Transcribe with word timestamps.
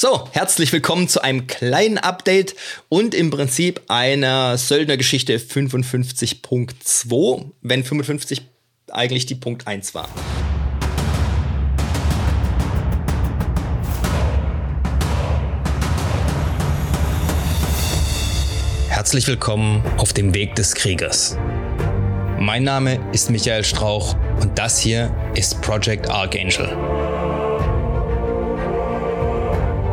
So, 0.00 0.28
herzlich 0.30 0.72
willkommen 0.72 1.08
zu 1.08 1.22
einem 1.22 1.48
kleinen 1.48 1.98
Update 1.98 2.54
und 2.88 3.16
im 3.16 3.30
Prinzip 3.30 3.80
einer 3.88 4.56
Söldnergeschichte 4.56 5.40
55.2, 5.40 7.46
wenn 7.62 7.82
55 7.82 8.42
eigentlich 8.92 9.26
die 9.26 9.34
Punkt 9.34 9.66
1 9.66 9.96
war. 9.96 10.08
Herzlich 18.88 19.26
willkommen 19.26 19.82
auf 19.96 20.12
dem 20.12 20.32
Weg 20.32 20.54
des 20.54 20.76
Kriegers. 20.76 21.36
Mein 22.38 22.62
Name 22.62 23.00
ist 23.12 23.30
Michael 23.30 23.64
Strauch 23.64 24.14
und 24.40 24.60
das 24.60 24.78
hier 24.78 25.12
ist 25.34 25.60
Project 25.60 26.08
Archangel. 26.08 27.17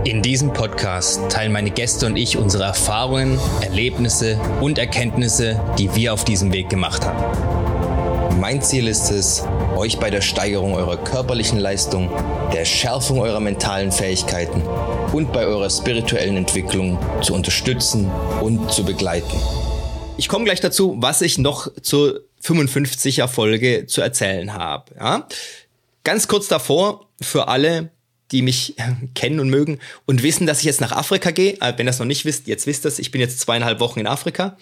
In 0.06 0.22
diesem 0.22 0.54
Podcast 0.54 1.32
teilen 1.32 1.52
meine 1.52 1.72
Gäste 1.72 2.06
und 2.06 2.16
ich 2.16 2.38
unsere 2.38 2.66
Erfahrungen, 2.66 3.40
Erlebnisse 3.62 4.40
und 4.62 4.78
Erkenntnisse, 4.78 5.60
die 5.80 5.96
wir 5.96 6.14
auf 6.14 6.24
diesem 6.24 6.54
Weg 6.54 6.70
gemacht 6.70 7.04
haben. 7.04 8.40
Mein 8.40 8.62
Ziel 8.62 8.88
ist 8.88 9.10
es, 9.10 9.44
euch 9.76 9.98
bei 9.98 10.12
der 10.12 10.22
Steigerung 10.22 10.76
eurer 10.76 10.98
körperlichen 10.98 11.58
Leistung, 11.58 12.12
der 12.54 12.66
Schärfung 12.66 13.20
eurer 13.20 13.40
mentalen 13.40 13.92
Fähigkeiten 13.92 14.62
und 15.12 15.34
bei 15.34 15.48
eurer 15.48 15.72
spirituellen 15.72 16.38
Entwicklung 16.38 17.00
zu 17.24 17.34
unterstützen 17.34 18.12
und 18.42 18.72
zu 18.72 18.86
begleiten. 18.86 19.42
Ich 20.18 20.30
komme 20.30 20.46
gleich 20.46 20.62
dazu, 20.62 20.98
was 21.00 21.24
ich 21.24 21.40
noch 21.40 21.68
zur 21.82 22.22
55er 22.44 23.28
Folge 23.28 23.88
zu 23.88 24.02
erzählen 24.02 24.54
habe. 24.54 24.94
Ja? 25.00 25.28
Ganz 26.04 26.28
kurz 26.28 26.48
davor, 26.48 27.08
für 27.22 27.48
alle, 27.48 27.90
die 28.32 28.42
mich 28.42 28.76
kennen 29.16 29.40
und 29.40 29.50
mögen 29.50 29.80
und 30.06 30.24
wissen, 30.24 30.48
dass 30.48 30.60
ich 30.60 30.66
jetzt 30.66 30.82
nach 30.82 30.92
Afrika 30.92 31.32
gehe. 31.32 31.54
Äh, 31.62 31.74
wenn 31.78 31.86
das 31.86 32.00
noch 32.00 32.06
nicht 32.06 32.26
wisst, 32.26 32.48
jetzt 32.48 32.68
wisst 32.68 32.86
ihr 32.86 32.90
es. 32.90 33.00
Ich 33.00 33.12
bin 33.12 33.22
jetzt 33.22 33.40
zweieinhalb 33.40 33.80
Wochen 33.80 34.00
in 34.00 34.08
Afrika. 34.08 34.58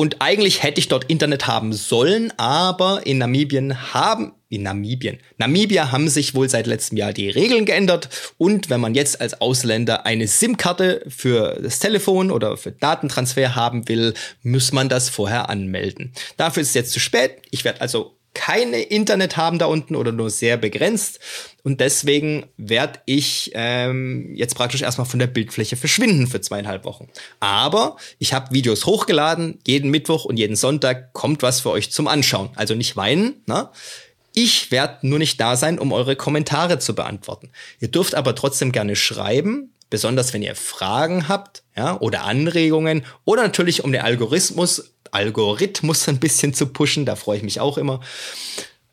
Und 0.00 0.22
eigentlich 0.22 0.62
hätte 0.62 0.78
ich 0.78 0.88
dort 0.88 1.04
Internet 1.10 1.46
haben 1.46 1.74
sollen, 1.74 2.32
aber 2.38 3.04
in 3.04 3.18
Namibien 3.18 3.92
haben, 3.92 4.32
in 4.48 4.62
Namibien, 4.62 5.18
Namibia 5.36 5.92
haben 5.92 6.08
sich 6.08 6.34
wohl 6.34 6.48
seit 6.48 6.66
letztem 6.66 6.96
Jahr 6.96 7.12
die 7.12 7.28
Regeln 7.28 7.66
geändert. 7.66 8.08
Und 8.38 8.70
wenn 8.70 8.80
man 8.80 8.94
jetzt 8.94 9.20
als 9.20 9.42
Ausländer 9.42 10.06
eine 10.06 10.26
SIM-Karte 10.26 11.04
für 11.06 11.60
das 11.62 11.80
Telefon 11.80 12.30
oder 12.30 12.56
für 12.56 12.72
Datentransfer 12.72 13.54
haben 13.54 13.88
will, 13.90 14.14
muss 14.42 14.72
man 14.72 14.88
das 14.88 15.10
vorher 15.10 15.50
anmelden. 15.50 16.14
Dafür 16.38 16.62
ist 16.62 16.68
es 16.68 16.74
jetzt 16.74 16.92
zu 16.92 17.00
spät. 17.00 17.42
Ich 17.50 17.64
werde 17.64 17.82
also 17.82 18.16
keine 18.34 18.80
Internet 18.80 19.36
haben 19.36 19.58
da 19.58 19.66
unten 19.66 19.96
oder 19.96 20.12
nur 20.12 20.30
sehr 20.30 20.56
begrenzt. 20.56 21.18
Und 21.62 21.80
deswegen 21.80 22.46
werde 22.56 23.00
ich 23.04 23.50
ähm, 23.54 24.34
jetzt 24.34 24.54
praktisch 24.54 24.82
erstmal 24.82 25.06
von 25.06 25.18
der 25.18 25.26
Bildfläche 25.26 25.76
verschwinden 25.76 26.26
für 26.26 26.40
zweieinhalb 26.40 26.84
Wochen. 26.84 27.08
Aber 27.40 27.96
ich 28.18 28.32
habe 28.32 28.54
Videos 28.54 28.86
hochgeladen. 28.86 29.58
Jeden 29.66 29.90
Mittwoch 29.90 30.24
und 30.24 30.36
jeden 30.36 30.56
Sonntag 30.56 31.12
kommt 31.12 31.42
was 31.42 31.60
für 31.60 31.70
euch 31.70 31.90
zum 31.90 32.06
Anschauen. 32.06 32.50
Also 32.54 32.74
nicht 32.74 32.96
weinen. 32.96 33.42
Ne? 33.46 33.68
Ich 34.32 34.70
werde 34.70 35.06
nur 35.06 35.18
nicht 35.18 35.40
da 35.40 35.56
sein, 35.56 35.78
um 35.78 35.92
eure 35.92 36.14
Kommentare 36.14 36.78
zu 36.78 36.94
beantworten. 36.94 37.50
Ihr 37.80 37.88
dürft 37.88 38.14
aber 38.14 38.34
trotzdem 38.34 38.70
gerne 38.70 38.94
schreiben, 38.94 39.72
besonders 39.90 40.32
wenn 40.32 40.42
ihr 40.42 40.54
Fragen 40.54 41.28
habt 41.28 41.62
ja, 41.76 42.00
oder 42.00 42.24
Anregungen 42.24 43.04
oder 43.24 43.42
natürlich 43.42 43.84
um 43.84 43.92
den 43.92 44.00
Algorithmus 44.00 44.94
Algorithmus 45.12 46.08
ein 46.08 46.18
bisschen 46.18 46.54
zu 46.54 46.66
pushen. 46.66 47.04
Da 47.04 47.16
freue 47.16 47.38
ich 47.38 47.42
mich 47.42 47.60
auch 47.60 47.78
immer. 47.78 48.00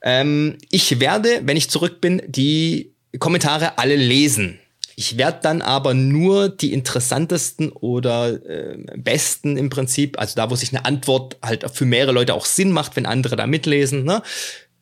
Ähm, 0.01 0.57
ich 0.69 0.99
werde, 0.99 1.41
wenn 1.43 1.57
ich 1.57 1.69
zurück 1.69 2.01
bin, 2.01 2.21
die 2.27 2.93
Kommentare 3.19 3.77
alle 3.77 3.95
lesen. 3.95 4.59
Ich 4.95 5.17
werde 5.17 5.39
dann 5.43 5.61
aber 5.61 5.93
nur 5.93 6.49
die 6.49 6.73
interessantesten 6.73 7.71
oder 7.71 8.29
äh, 8.49 8.77
besten 8.95 9.55
im 9.55 9.69
Prinzip, 9.69 10.19
also 10.19 10.33
da, 10.35 10.49
wo 10.49 10.55
sich 10.55 10.73
eine 10.73 10.85
Antwort 10.85 11.37
halt 11.43 11.65
für 11.71 11.85
mehrere 11.85 12.13
Leute 12.13 12.33
auch 12.33 12.45
Sinn 12.45 12.71
macht, 12.71 12.95
wenn 12.95 13.05
andere 13.05 13.35
da 13.35 13.45
mitlesen. 13.45 14.05
Ne? 14.05 14.23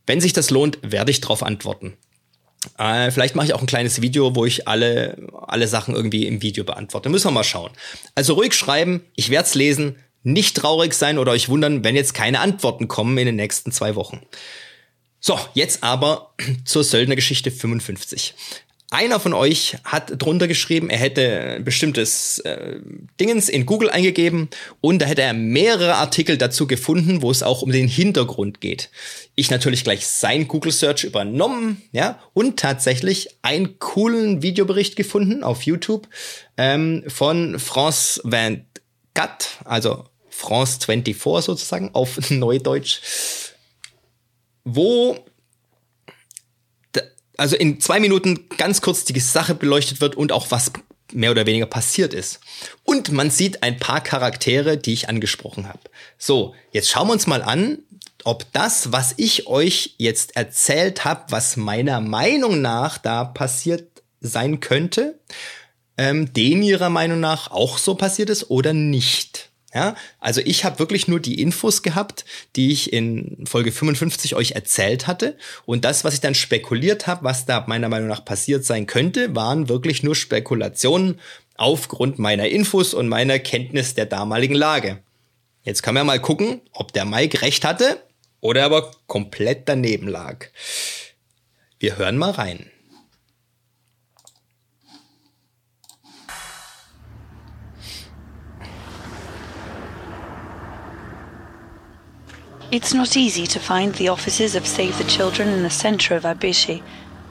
Wenn 0.07 0.21
sich 0.21 0.31
das 0.31 0.51
lohnt, 0.51 0.79
werde 0.81 1.11
ich 1.11 1.19
darauf 1.19 1.43
antworten. 1.43 1.97
Äh, 2.77 3.11
vielleicht 3.11 3.35
mache 3.35 3.47
ich 3.47 3.53
auch 3.53 3.61
ein 3.61 3.67
kleines 3.67 4.01
Video, 4.01 4.35
wo 4.35 4.45
ich 4.45 4.67
alle, 4.67 5.17
alle 5.47 5.67
Sachen 5.67 5.95
irgendwie 5.95 6.27
im 6.27 6.41
Video 6.41 6.63
beantworte. 6.63 7.09
Müssen 7.09 7.27
wir 7.27 7.31
mal 7.31 7.43
schauen. 7.43 7.71
Also 8.15 8.33
ruhig 8.33 8.53
schreiben, 8.53 9.01
ich 9.15 9.29
werde 9.29 9.47
es 9.47 9.55
lesen 9.55 9.97
nicht 10.25 10.57
traurig 10.57 10.95
sein 10.95 11.19
oder 11.19 11.31
euch 11.31 11.49
wundern, 11.49 11.83
wenn 11.83 11.95
jetzt 11.95 12.15
keine 12.15 12.39
Antworten 12.39 12.87
kommen 12.87 13.17
in 13.19 13.27
den 13.27 13.35
nächsten 13.35 13.71
zwei 13.71 13.95
Wochen. 13.95 14.21
So, 15.19 15.39
jetzt 15.53 15.83
aber 15.83 16.33
zur 16.65 16.83
Söldnergeschichte 16.83 17.51
55. 17.51 18.33
Einer 18.95 19.19
von 19.19 19.33
euch 19.33 19.75
hat 19.83 20.21
drunter 20.21 20.47
geschrieben, 20.47 20.89
er 20.89 20.97
hätte 20.97 21.59
bestimmtes 21.65 22.39
äh, 22.39 22.79
Dingens 23.19 23.49
in 23.49 23.65
Google 23.65 23.89
eingegeben 23.89 24.47
und 24.79 25.01
da 25.01 25.05
hätte 25.05 25.21
er 25.21 25.33
mehrere 25.33 25.95
Artikel 25.95 26.37
dazu 26.37 26.65
gefunden, 26.65 27.21
wo 27.21 27.29
es 27.29 27.43
auch 27.43 27.61
um 27.61 27.73
den 27.73 27.89
Hintergrund 27.89 28.61
geht. 28.61 28.89
Ich 29.35 29.51
natürlich 29.51 29.83
gleich 29.83 30.07
sein 30.07 30.47
Google 30.47 30.71
Search 30.71 31.03
übernommen, 31.03 31.81
ja, 31.91 32.21
und 32.33 32.57
tatsächlich 32.57 33.27
einen 33.41 33.79
coolen 33.79 34.41
Videobericht 34.41 34.95
gefunden 34.95 35.43
auf 35.43 35.63
YouTube 35.63 36.07
ähm, 36.55 37.03
von 37.09 37.59
France 37.59 38.21
Van 38.23 38.65
Gat, 39.13 39.57
also 39.65 40.05
France 40.29 40.79
24 40.85 41.43
sozusagen 41.43 41.89
auf 41.91 42.17
Neudeutsch, 42.29 43.01
wo 44.63 45.17
also 47.37 47.55
in 47.55 47.79
zwei 47.79 47.99
Minuten 47.99 48.47
ganz 48.57 48.81
kurz 48.81 49.03
die 49.03 49.19
Sache 49.19 49.55
beleuchtet 49.55 50.01
wird 50.01 50.15
und 50.15 50.31
auch 50.31 50.51
was 50.51 50.71
mehr 51.11 51.31
oder 51.31 51.45
weniger 51.45 51.65
passiert 51.65 52.13
ist. 52.13 52.39
Und 52.83 53.11
man 53.11 53.29
sieht 53.29 53.63
ein 53.63 53.77
paar 53.77 54.01
Charaktere, 54.01 54.77
die 54.77 54.93
ich 54.93 55.09
angesprochen 55.09 55.67
habe. 55.67 55.79
So, 56.17 56.55
jetzt 56.71 56.89
schauen 56.89 57.07
wir 57.07 57.13
uns 57.13 57.27
mal 57.27 57.41
an, 57.41 57.79
ob 58.23 58.51
das, 58.53 58.91
was 58.91 59.13
ich 59.17 59.47
euch 59.47 59.95
jetzt 59.97 60.35
erzählt 60.35 61.05
habe, 61.05 61.25
was 61.29 61.57
meiner 61.57 62.01
Meinung 62.01 62.61
nach 62.61 62.97
da 62.97 63.23
passiert 63.23 64.03
sein 64.19 64.59
könnte, 64.59 65.19
ähm, 65.97 66.33
den 66.33 66.63
ihrer 66.63 66.89
Meinung 66.89 67.19
nach 67.19 67.51
auch 67.51 67.77
so 67.77 67.95
passiert 67.95 68.29
ist 68.29 68.49
oder 68.49 68.73
nicht. 68.73 69.51
Ja, 69.75 69.97
also 70.21 70.39
ich 70.45 70.63
habe 70.63 70.79
wirklich 70.79 71.09
nur 71.09 71.19
die 71.19 71.41
Infos 71.41 71.83
gehabt, 71.83 72.23
die 72.55 72.71
ich 72.71 72.93
in 72.93 73.45
Folge 73.45 73.73
55 73.73 74.33
euch 74.33 74.51
erzählt 74.51 75.05
hatte. 75.05 75.37
Und 75.65 75.83
das, 75.83 76.05
was 76.05 76.13
ich 76.13 76.21
dann 76.21 76.33
spekuliert 76.33 77.07
habe, 77.07 77.25
was 77.25 77.45
da 77.45 77.65
meiner 77.67 77.89
Meinung 77.89 78.07
nach 78.07 78.23
passiert 78.23 78.63
sein 78.63 78.87
könnte, 78.87 79.35
waren 79.35 79.67
wirklich 79.67 80.01
nur 80.01 80.15
Spekulationen 80.15 81.19
aufgrund 81.57 82.19
meiner 82.19 82.47
Infos 82.47 82.93
und 82.93 83.09
meiner 83.09 83.37
Kenntnis 83.37 83.95
der 83.95 84.05
damaligen 84.05 84.55
Lage. 84.55 85.03
Jetzt 85.63 85.83
können 85.83 85.97
wir 85.97 86.05
mal 86.05 86.21
gucken, 86.21 86.61
ob 86.71 86.93
der 86.93 87.03
Mike 87.03 87.41
recht 87.41 87.65
hatte 87.65 88.01
oder 88.39 88.63
aber 88.63 88.91
komplett 89.07 89.67
daneben 89.67 90.07
lag. 90.07 90.45
Wir 91.79 91.97
hören 91.97 92.17
mal 92.17 92.31
rein. 92.31 92.71
It's 102.71 102.93
not 102.93 103.15
easy 103.15 103.45
to 103.47 103.59
find 103.59 103.93
the 103.93 104.09
offices 104.09 104.55
of 104.55 104.65
Save 104.65 104.97
the 104.97 105.03
Children 105.03 105.49
in 105.49 105.63
the 105.63 105.69
centre 105.69 106.15
of 106.15 106.23
Abéché. 106.23 106.81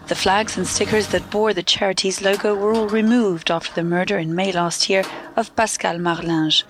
The 0.06 0.14
flags 0.14 0.56
and 0.56 0.66
stickers 0.66 1.08
that 1.08 1.30
bore 1.30 1.52
the 1.52 1.62
charity's 1.62 2.22
logo 2.22 2.54
were 2.54 2.72
all 2.72 2.88
removed 2.88 3.50
after 3.50 3.72
the 3.74 3.82
murder 3.82 4.18
in 4.18 4.34
May 4.34 4.52
last 4.52 4.88
year 4.88 5.02
of 5.36 5.54
Pascal 5.56 5.98
Marlinge. 5.98 6.62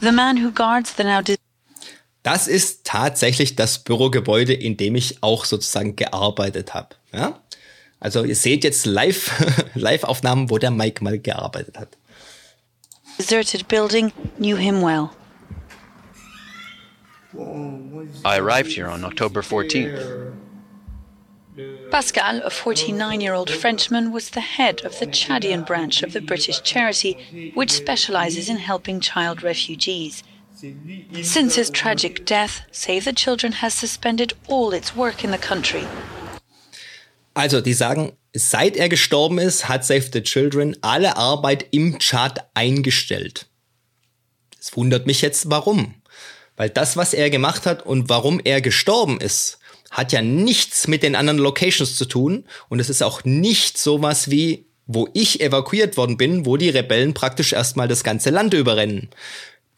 The 0.00 0.12
man 0.12 0.38
who 0.38 0.50
guards 0.50 0.94
the 0.94 1.04
now 1.04 1.22
das 2.22 2.48
ist 2.48 2.84
tatsächlich 2.84 3.56
das 3.56 3.78
Bürogebäude, 3.78 4.52
in 4.52 4.76
dem 4.76 4.94
ich 4.94 5.22
auch 5.22 5.46
sozusagen 5.46 5.96
gearbeitet 5.96 6.74
habe. 6.74 6.88
Ja? 7.12 7.40
Also 7.98 8.24
ihr 8.24 8.36
seht 8.36 8.64
jetzt 8.64 8.86
live 8.86 9.30
Live-Aufnahmen, 9.74 10.50
wo 10.50 10.58
der 10.58 10.70
Mike 10.70 11.02
mal 11.02 11.18
gearbeitet 11.18 11.78
hat. 11.78 11.96
Deserted 13.18 13.68
building 13.68 14.12
knew 14.38 14.56
him 14.56 14.82
well. 14.82 15.10
I 18.24 18.38
arrived 18.38 18.72
here 18.72 18.88
on 18.88 19.04
October 19.04 19.42
14th. 19.42 20.34
Pascal, 21.90 22.40
a 22.42 22.50
49 22.50 23.20
year 23.20 23.34
old 23.34 23.50
Frenchman, 23.50 24.12
was 24.12 24.30
the 24.30 24.40
head 24.40 24.80
of 24.84 24.98
the 24.98 25.06
Chadian 25.06 25.66
branch 25.66 26.02
of 26.02 26.12
the 26.12 26.20
British 26.20 26.60
charity, 26.62 27.52
which 27.54 27.72
specializes 27.72 28.48
in 28.48 28.56
helping 28.56 29.00
child 29.00 29.42
refugees. 29.42 30.22
Since 31.22 31.54
his 31.54 31.70
tragic 31.70 32.24
death, 32.24 32.62
Save 32.70 33.04
the 33.04 33.12
Children 33.12 33.52
has 33.52 33.74
suspended 33.74 34.34
all 34.48 34.72
its 34.72 34.96
work 34.96 35.24
in 35.24 35.30
the 35.30 35.38
country. 35.38 35.86
Also, 37.34 37.60
die 37.60 37.72
sagen, 37.72 38.12
seit 38.34 38.76
er 38.76 38.88
gestorben 38.88 39.38
ist, 39.38 39.68
hat 39.68 39.84
Save 39.84 40.10
the 40.12 40.22
Children 40.22 40.76
alle 40.82 41.16
Arbeit 41.16 41.66
im 41.70 41.98
Tschad 41.98 42.50
eingestellt. 42.54 43.46
Es 44.60 44.76
wundert 44.76 45.06
mich 45.06 45.22
jetzt, 45.22 45.48
warum. 45.48 45.94
Weil 46.60 46.68
das, 46.68 46.98
was 46.98 47.14
er 47.14 47.30
gemacht 47.30 47.64
hat 47.64 47.86
und 47.86 48.10
warum 48.10 48.38
er 48.44 48.60
gestorben 48.60 49.18
ist, 49.18 49.60
hat 49.90 50.12
ja 50.12 50.20
nichts 50.20 50.88
mit 50.88 51.02
den 51.02 51.16
anderen 51.16 51.38
Locations 51.38 51.96
zu 51.96 52.04
tun. 52.04 52.44
Und 52.68 52.80
es 52.80 52.90
ist 52.90 53.02
auch 53.02 53.24
nicht 53.24 53.78
sowas 53.78 54.30
wie, 54.30 54.66
wo 54.86 55.08
ich 55.14 55.40
evakuiert 55.40 55.96
worden 55.96 56.18
bin, 56.18 56.44
wo 56.44 56.58
die 56.58 56.68
Rebellen 56.68 57.14
praktisch 57.14 57.54
erstmal 57.54 57.88
das 57.88 58.04
ganze 58.04 58.28
Land 58.28 58.52
überrennen. 58.52 59.08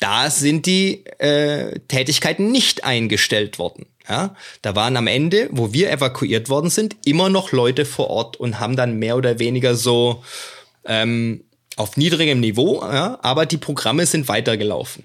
Da 0.00 0.28
sind 0.28 0.66
die 0.66 1.06
äh, 1.20 1.78
Tätigkeiten 1.86 2.50
nicht 2.50 2.82
eingestellt 2.82 3.60
worden. 3.60 3.86
Ja, 4.08 4.34
da 4.62 4.74
waren 4.74 4.96
am 4.96 5.06
Ende, 5.06 5.50
wo 5.52 5.72
wir 5.72 5.88
evakuiert 5.88 6.48
worden 6.48 6.68
sind, 6.68 6.96
immer 7.04 7.28
noch 7.28 7.52
Leute 7.52 7.84
vor 7.84 8.10
Ort 8.10 8.38
und 8.38 8.58
haben 8.58 8.74
dann 8.74 8.98
mehr 8.98 9.16
oder 9.16 9.38
weniger 9.38 9.76
so 9.76 10.24
ähm, 10.84 11.44
auf 11.76 11.96
niedrigem 11.96 12.40
Niveau, 12.40 12.82
ja, 12.82 13.20
aber 13.22 13.46
die 13.46 13.58
Programme 13.58 14.04
sind 14.04 14.26
weitergelaufen. 14.26 15.04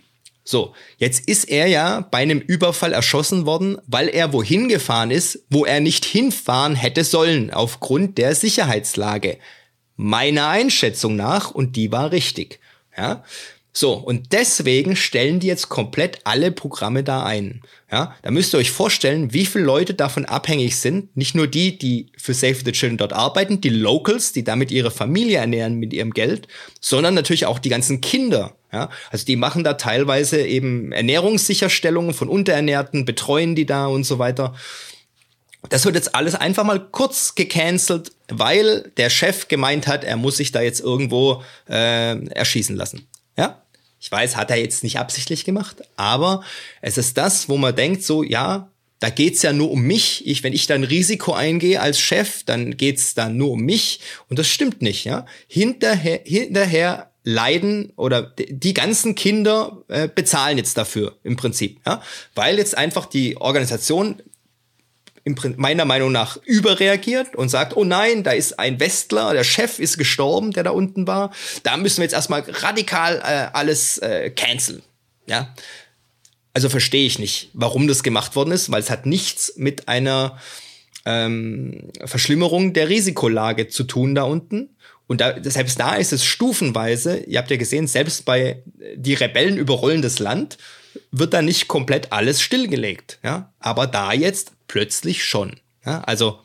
So, 0.49 0.73
jetzt 0.95 1.27
ist 1.27 1.49
er 1.49 1.67
ja 1.67 2.07
bei 2.09 2.19
einem 2.19 2.39
Überfall 2.39 2.93
erschossen 2.93 3.45
worden, 3.45 3.79
weil 3.85 4.07
er 4.07 4.31
wohin 4.31 4.69
gefahren 4.69 5.11
ist, 5.11 5.43
wo 5.49 5.65
er 5.65 5.81
nicht 5.81 6.05
hinfahren 6.05 6.73
hätte 6.73 7.03
sollen, 7.03 7.51
aufgrund 7.51 8.17
der 8.17 8.33
Sicherheitslage. 8.33 9.39
Meiner 9.97 10.47
Einschätzung 10.47 11.17
nach, 11.17 11.51
und 11.51 11.75
die 11.75 11.91
war 11.91 12.13
richtig. 12.13 12.61
Ja, 12.97 13.25
so, 13.79 13.93
und 13.93 14.33
deswegen 14.33 14.95
stellen 14.95 15.39
die 15.39 15.45
jetzt 15.45 15.69
komplett 15.69 16.21
alle 16.23 16.51
Programme 16.51 17.03
da 17.03 17.23
ein. 17.23 17.61
Ja, 17.91 18.15
da 18.23 18.31
müsst 18.31 18.55
ihr 18.55 18.57
euch 18.57 18.71
vorstellen, 18.71 19.33
wie 19.33 19.45
viele 19.45 19.65
Leute 19.65 19.93
davon 19.93 20.25
abhängig 20.25 20.77
sind. 20.77 21.15
Nicht 21.15 21.35
nur 21.35 21.45
die, 21.45 21.77
die 21.77 22.07
für 22.17 22.33
Save 22.33 22.55
the 22.65 22.71
Children 22.71 22.97
dort 22.97 23.13
arbeiten, 23.13 23.61
die 23.61 23.69
Locals, 23.69 24.33
die 24.33 24.43
damit 24.43 24.71
ihre 24.71 24.89
Familie 24.89 25.37
ernähren 25.37 25.75
mit 25.75 25.93
ihrem 25.93 26.09
Geld, 26.09 26.47
sondern 26.81 27.13
natürlich 27.13 27.45
auch 27.45 27.59
die 27.59 27.69
ganzen 27.69 28.01
Kinder. 28.01 28.55
Ja, 28.73 28.89
also 29.11 29.25
die 29.25 29.35
machen 29.35 29.63
da 29.63 29.75
teilweise 29.75 30.41
eben 30.41 30.91
Ernährungssicherstellungen 30.91 32.15
von 32.15 32.29
Unterernährten, 32.29 33.05
betreuen 33.05 33.53
die 33.53 33.67
da 33.67 33.85
und 33.85 34.05
so 34.05 34.17
weiter. 34.17 34.55
Das 35.69 35.85
wird 35.85 35.93
jetzt 35.93 36.15
alles 36.15 36.33
einfach 36.33 36.63
mal 36.63 36.79
kurz 36.79 37.35
gecancelt, 37.35 38.11
weil 38.27 38.91
der 38.97 39.11
Chef 39.11 39.47
gemeint 39.49 39.85
hat, 39.85 40.03
er 40.03 40.17
muss 40.17 40.37
sich 40.37 40.51
da 40.51 40.61
jetzt 40.61 40.79
irgendwo 40.79 41.43
äh, 41.69 42.25
erschießen 42.29 42.75
lassen. 42.75 43.07
Ja, 43.37 43.61
ich 43.99 44.11
weiß, 44.11 44.35
hat 44.35 44.51
er 44.51 44.57
jetzt 44.57 44.83
nicht 44.83 44.99
absichtlich 44.99 45.45
gemacht, 45.45 45.77
aber 45.95 46.43
es 46.81 46.97
ist 46.97 47.17
das, 47.17 47.49
wo 47.49 47.57
man 47.57 47.75
denkt, 47.75 48.03
so, 48.03 48.23
ja, 48.23 48.69
da 48.99 49.09
geht's 49.09 49.43
ja 49.43 49.53
nur 49.53 49.71
um 49.71 49.81
mich. 49.81 50.25
Ich, 50.25 50.43
wenn 50.43 50.53
ich 50.53 50.65
dann 50.65 50.83
Risiko 50.83 51.33
eingehe 51.33 51.79
als 51.81 51.99
Chef, 51.99 52.43
dann 52.43 52.77
geht's 52.77 53.13
dann 53.13 53.37
nur 53.37 53.51
um 53.51 53.61
mich. 53.61 53.99
Und 54.27 54.39
das 54.39 54.47
stimmt 54.47 54.81
nicht, 54.81 55.05
ja. 55.05 55.25
Hinterher, 55.47 56.21
hinterher 56.23 57.11
leiden 57.23 57.91
oder 57.97 58.33
die 58.37 58.73
ganzen 58.73 59.13
Kinder 59.13 59.83
äh, 59.89 60.07
bezahlen 60.07 60.57
jetzt 60.57 60.77
dafür 60.77 61.17
im 61.23 61.35
Prinzip, 61.35 61.79
ja, 61.85 62.01
weil 62.35 62.57
jetzt 62.57 62.77
einfach 62.77 63.05
die 63.05 63.35
Organisation 63.35 64.21
meiner 65.57 65.85
Meinung 65.85 66.11
nach 66.11 66.37
überreagiert 66.45 67.35
und 67.35 67.49
sagt, 67.49 67.75
oh 67.75 67.83
nein, 67.83 68.23
da 68.23 68.31
ist 68.31 68.59
ein 68.59 68.79
Westler, 68.79 69.33
der 69.33 69.43
Chef 69.43 69.79
ist 69.79 69.97
gestorben, 69.97 70.51
der 70.51 70.63
da 70.63 70.71
unten 70.71 71.07
war. 71.07 71.31
Da 71.63 71.77
müssen 71.77 71.97
wir 71.97 72.03
jetzt 72.03 72.13
erstmal 72.13 72.41
radikal 72.47 73.17
äh, 73.17 73.55
alles 73.55 73.97
äh, 73.99 74.29
canceln. 74.29 74.81
Ja. 75.27 75.53
Also 76.53 76.69
verstehe 76.69 77.05
ich 77.05 77.19
nicht, 77.19 77.49
warum 77.53 77.87
das 77.87 78.03
gemacht 78.03 78.35
worden 78.35 78.51
ist, 78.51 78.71
weil 78.71 78.81
es 78.81 78.89
hat 78.89 79.05
nichts 79.05 79.53
mit 79.57 79.87
einer 79.87 80.39
ähm, 81.05 81.89
Verschlimmerung 82.03 82.73
der 82.73 82.89
Risikolage 82.89 83.67
zu 83.67 83.83
tun 83.83 84.15
da 84.15 84.23
unten. 84.23 84.69
Und 85.07 85.21
da, 85.21 85.35
selbst 85.41 85.79
da 85.79 85.95
ist 85.95 86.11
es 86.11 86.25
stufenweise, 86.25 87.17
ihr 87.19 87.39
habt 87.39 87.49
ja 87.49 87.57
gesehen, 87.57 87.87
selbst 87.87 88.25
bei 88.25 88.61
die 88.95 89.13
Rebellen 89.13 89.57
überrollen 89.57 90.01
das 90.01 90.19
Land, 90.19 90.57
wird 91.11 91.33
da 91.33 91.41
nicht 91.41 91.67
komplett 91.67 92.11
alles 92.11 92.41
stillgelegt. 92.41 93.19
Ja? 93.23 93.53
Aber 93.59 93.87
da 93.87 94.11
jetzt 94.11 94.51
plötzlich 94.67 95.23
schon. 95.23 95.59
Ja, 95.85 96.01
also 96.01 96.39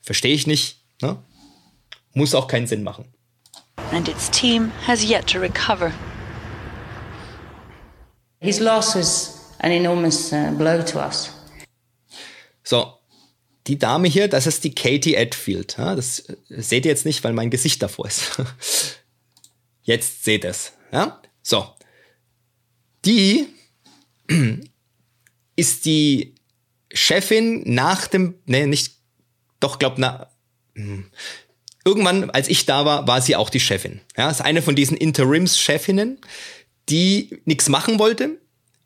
verstehe 0.00 0.34
ich 0.34 0.46
nicht. 0.46 0.80
Ne? 1.02 1.22
Muss 2.12 2.34
auch 2.34 2.46
keinen 2.46 2.66
Sinn 2.66 2.82
machen. 2.82 3.12
And 3.92 4.08
its 4.08 4.30
team 4.30 4.72
has 4.86 5.04
yet 5.04 5.26
to 5.26 5.38
recover. 5.38 5.92
His 8.40 8.60
loss 8.60 8.94
was 8.94 9.40
an 9.58 9.70
enormous 9.70 10.32
uh, 10.32 10.52
blow 10.56 10.82
to 10.82 10.98
us. 10.98 11.30
So, 12.62 12.98
die 13.66 13.78
Dame 13.78 14.08
hier, 14.08 14.28
das 14.28 14.46
ist 14.46 14.64
die 14.64 14.74
Katie 14.74 15.14
Edfield. 15.14 15.76
Ja, 15.78 15.94
das 15.94 16.20
äh, 16.20 16.36
seht 16.48 16.84
ihr 16.84 16.90
jetzt 16.90 17.06
nicht, 17.06 17.24
weil 17.24 17.32
mein 17.32 17.50
Gesicht 17.50 17.82
davor 17.82 18.06
ist. 18.06 18.42
Jetzt 19.82 20.24
seht 20.24 20.44
es. 20.46 20.72
Ja? 20.92 21.20
So. 21.42 21.66
Die 23.04 23.46
ist 25.56 25.84
die 25.84 26.33
Chefin 26.94 27.62
nach 27.66 28.06
dem, 28.06 28.36
nee, 28.46 28.66
nicht, 28.66 28.94
doch, 29.60 29.78
glaub, 29.78 29.98
na, 29.98 30.30
hm. 30.74 31.06
irgendwann, 31.84 32.30
als 32.30 32.48
ich 32.48 32.66
da 32.66 32.84
war, 32.84 33.06
war 33.06 33.20
sie 33.20 33.36
auch 33.36 33.50
die 33.50 33.60
Chefin. 33.60 34.00
Ja, 34.16 34.30
ist 34.30 34.40
eine 34.40 34.62
von 34.62 34.76
diesen 34.76 34.96
Interims-Chefinnen, 34.96 36.18
die 36.88 37.42
nichts 37.44 37.68
machen 37.68 37.98
wollte, 37.98 38.38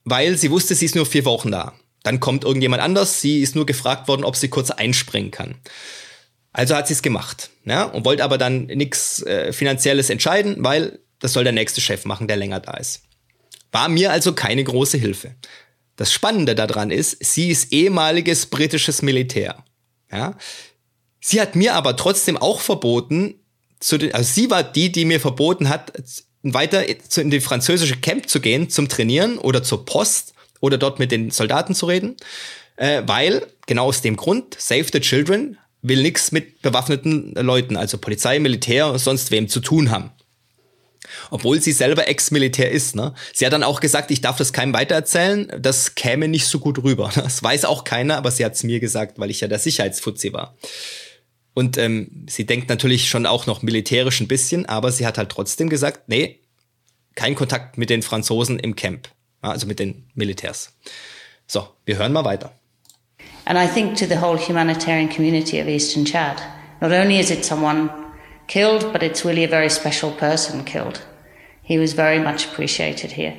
weil 0.05 0.37
sie 0.37 0.51
wusste, 0.51 0.75
sie 0.75 0.87
ist 0.87 0.95
nur 0.95 1.07
vier 1.07 1.25
Wochen 1.25 1.51
da. 1.51 1.75
Dann 2.03 2.21
kommt 2.21 2.45
irgendjemand 2.45 2.83
anders, 2.83 3.21
sie 3.21 3.41
ist 3.41 3.55
nur 3.55 3.67
gefragt 3.67 4.09
worden, 4.09 4.25
ob 4.25 4.37
sie 4.37 4.49
kurz 4.49 4.71
einspringen 4.71 5.31
kann. 5.31 5.57
Also 6.53 6.75
hat 6.75 6.89
sie 6.89 6.95
es 6.95 7.03
gemacht, 7.03 7.51
ja, 7.65 7.85
und 7.85 8.05
wollte 8.05 8.25
aber 8.25 8.39
dann 8.39 8.67
nichts 8.67 9.23
äh, 9.23 9.53
finanzielles 9.53 10.11
entscheiden, 10.11 10.57
weil 10.59 10.99
das 11.19 11.33
soll 11.33 11.45
der 11.45 11.53
nächste 11.53 11.81
Chef 11.81 12.05
machen, 12.05 12.29
der 12.29 12.37
länger 12.37 12.61
da 12.61 12.77
ist. 12.77 13.03
War 13.71 13.89
mir 13.89 14.11
also 14.11 14.33
keine 14.33 14.65
große 14.65 14.97
Hilfe. 14.97 15.35
Das 15.99 16.13
Spannende 16.13 16.55
daran 16.55 16.93
ist, 16.93 17.17
sie 17.21 17.51
ist 17.51 17.73
ehemaliges 17.73 18.47
britisches 18.47 19.03
Militär. 19.03 19.65
Ja? 20.13 20.37
Sie 21.21 21.41
hat 21.41 21.57
mir 21.57 21.75
aber 21.75 21.97
trotzdem 21.97 22.37
auch 22.37 22.61
verboten, 22.61 23.35
zu 23.81 23.99
den, 23.99 24.15
also 24.15 24.33
sie 24.33 24.49
war 24.49 24.63
die, 24.63 24.93
die 24.93 25.05
mir 25.05 25.19
verboten 25.19 25.69
hat, 25.69 25.93
weiter 26.45 26.85
in 26.89 27.31
die 27.31 27.41
französische 27.41 27.97
Camp 27.97 28.29
zu 28.29 28.41
gehen, 28.41 28.71
zum 28.71 28.89
Trainieren 28.89 29.39
oder 29.39 29.65
zur 29.65 29.85
Post 29.85 30.35
oder 30.61 30.79
dort 30.79 31.01
mit 31.01 31.11
den 31.11 31.33
Soldaten 31.33 31.75
zu 31.75 31.87
reden, 31.87 32.17
äh, 32.77 33.03
weil 33.07 33.49
genau 33.67 33.87
aus 33.87 34.01
dem 34.01 34.17
Grund, 34.17 34.55
Save 34.57 34.87
the 34.93 35.01
Children 35.01 35.59
will 35.83 36.01
nichts 36.01 36.31
mit 36.31 36.63
bewaffneten 36.63 37.35
Leuten, 37.35 37.77
also 37.77 37.99
Polizei, 37.99 38.39
Militär, 38.39 38.97
sonst 39.01 39.33
wem 39.33 39.49
zu 39.49 39.59
tun 39.59 39.91
haben 39.91 40.13
obwohl 41.31 41.61
sie 41.61 41.73
selber 41.73 42.09
Ex-Militär 42.09 42.71
ist. 42.71 42.97
Ne? 42.97 43.15
Sie 43.33 43.47
hat 43.47 43.53
dann 43.53 43.63
auch 43.63 43.81
gesagt, 43.81 44.11
ich 44.11 44.21
darf 44.21 44.37
das 44.37 44.53
keinem 44.53 44.73
weitererzählen, 44.75 45.53
das 45.59 45.95
käme 45.95 46.29
nicht 46.29 46.47
so 46.47 46.59
gut 46.59 46.83
rüber. 46.83 47.11
Das 47.29 47.43
weiß 47.43 47.67
auch 47.67 47.85
keiner, 47.85 48.17
aber 48.17 48.31
sie 48.31 48.45
hat 48.45 48.55
es 48.55 48.63
mir 48.63 48.81
gesagt, 48.81 49.19
weil 49.19 49.31
ich 49.31 49.41
ja 49.41 49.49
der 49.49 49.59
Sicherheitsfuzzi 49.59 50.33
war. 50.33 50.57
Und 51.53 51.77
ähm, 51.77 52.27
sie 52.29 52.47
denkt 52.47 52.69
natürlich 52.69 53.09
schon 53.09 53.27
auch 53.27 53.47
noch 53.47 53.63
militärisch 53.63 54.21
ein 54.21 54.29
bisschen, 54.29 54.67
aber 54.67 54.93
sie 54.93 55.07
hat 55.07 55.19
halt 55.19 55.31
trotzdem 55.31 55.69
gesagt, 55.69 56.09
nee, 56.09 56.41
kein 57.17 57.35
Kontakt 57.35 57.77
mit 57.77 57.91
den 57.91 58.03
Franzosen 58.03 58.59
im 58.59 58.77
Camp, 58.77 59.09
also 59.41 59.67
mit 59.67 59.79
den 59.79 60.05
Militärs. 60.15 60.73
So, 61.47 61.69
wir 61.85 61.99
hören 61.99 62.13
mal 62.13 62.25
weiter. 62.25 62.53
And 63.45 63.59
I 63.59 63.67
think 63.67 63.97
to 63.97 64.07
the 64.07 64.21
whole 64.21 64.39
humanitarian 64.39 65.09
community 65.09 65.61
of 65.61 65.67
Eastern 65.67 66.05
Chad, 66.05 66.41
not 66.81 66.93
only 66.93 67.19
is 67.19 67.31
it 67.31 67.45
someone 67.45 67.91
killed, 68.49 68.93
but 68.93 69.03
it's 69.03 69.25
really 69.25 69.45
a 69.45 69.49
very 69.49 69.69
special 69.69 70.11
person 70.11 70.65
killed. 70.65 71.03
He 71.63 71.79
was 71.79 71.93
very 71.93 72.19
much 72.19 72.47
appreciated 72.47 73.13
here. 73.13 73.37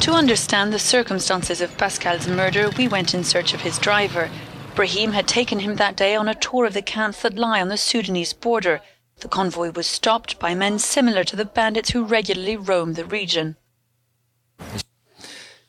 To 0.00 0.12
understand 0.12 0.72
the 0.72 0.78
circumstances 0.78 1.60
of 1.60 1.78
Pascal's 1.78 2.28
murder, 2.28 2.68
we 2.76 2.88
went 2.88 3.14
in 3.14 3.24
search 3.24 3.54
of 3.54 3.62
his 3.62 3.78
driver. 3.78 4.28
Brahim 4.74 5.12
had 5.12 5.26
taken 5.26 5.60
him 5.60 5.76
that 5.76 5.96
day 5.96 6.16
on 6.16 6.28
a 6.28 6.34
tour 6.34 6.66
of 6.66 6.74
the 6.74 6.82
camps 6.82 7.22
that 7.22 7.38
lie 7.38 7.60
on 7.60 7.68
the 7.68 7.76
Sudanese 7.76 8.32
border. 8.34 8.82
The 9.20 9.28
convoy 9.28 9.70
was 9.70 9.86
stopped 9.86 10.38
by 10.38 10.54
men 10.54 10.78
similar 10.78 11.24
to 11.24 11.36
the 11.36 11.44
bandits 11.44 11.90
who 11.90 12.04
regularly 12.04 12.56
roam 12.56 12.94
the 12.94 13.04
region. 13.04 13.56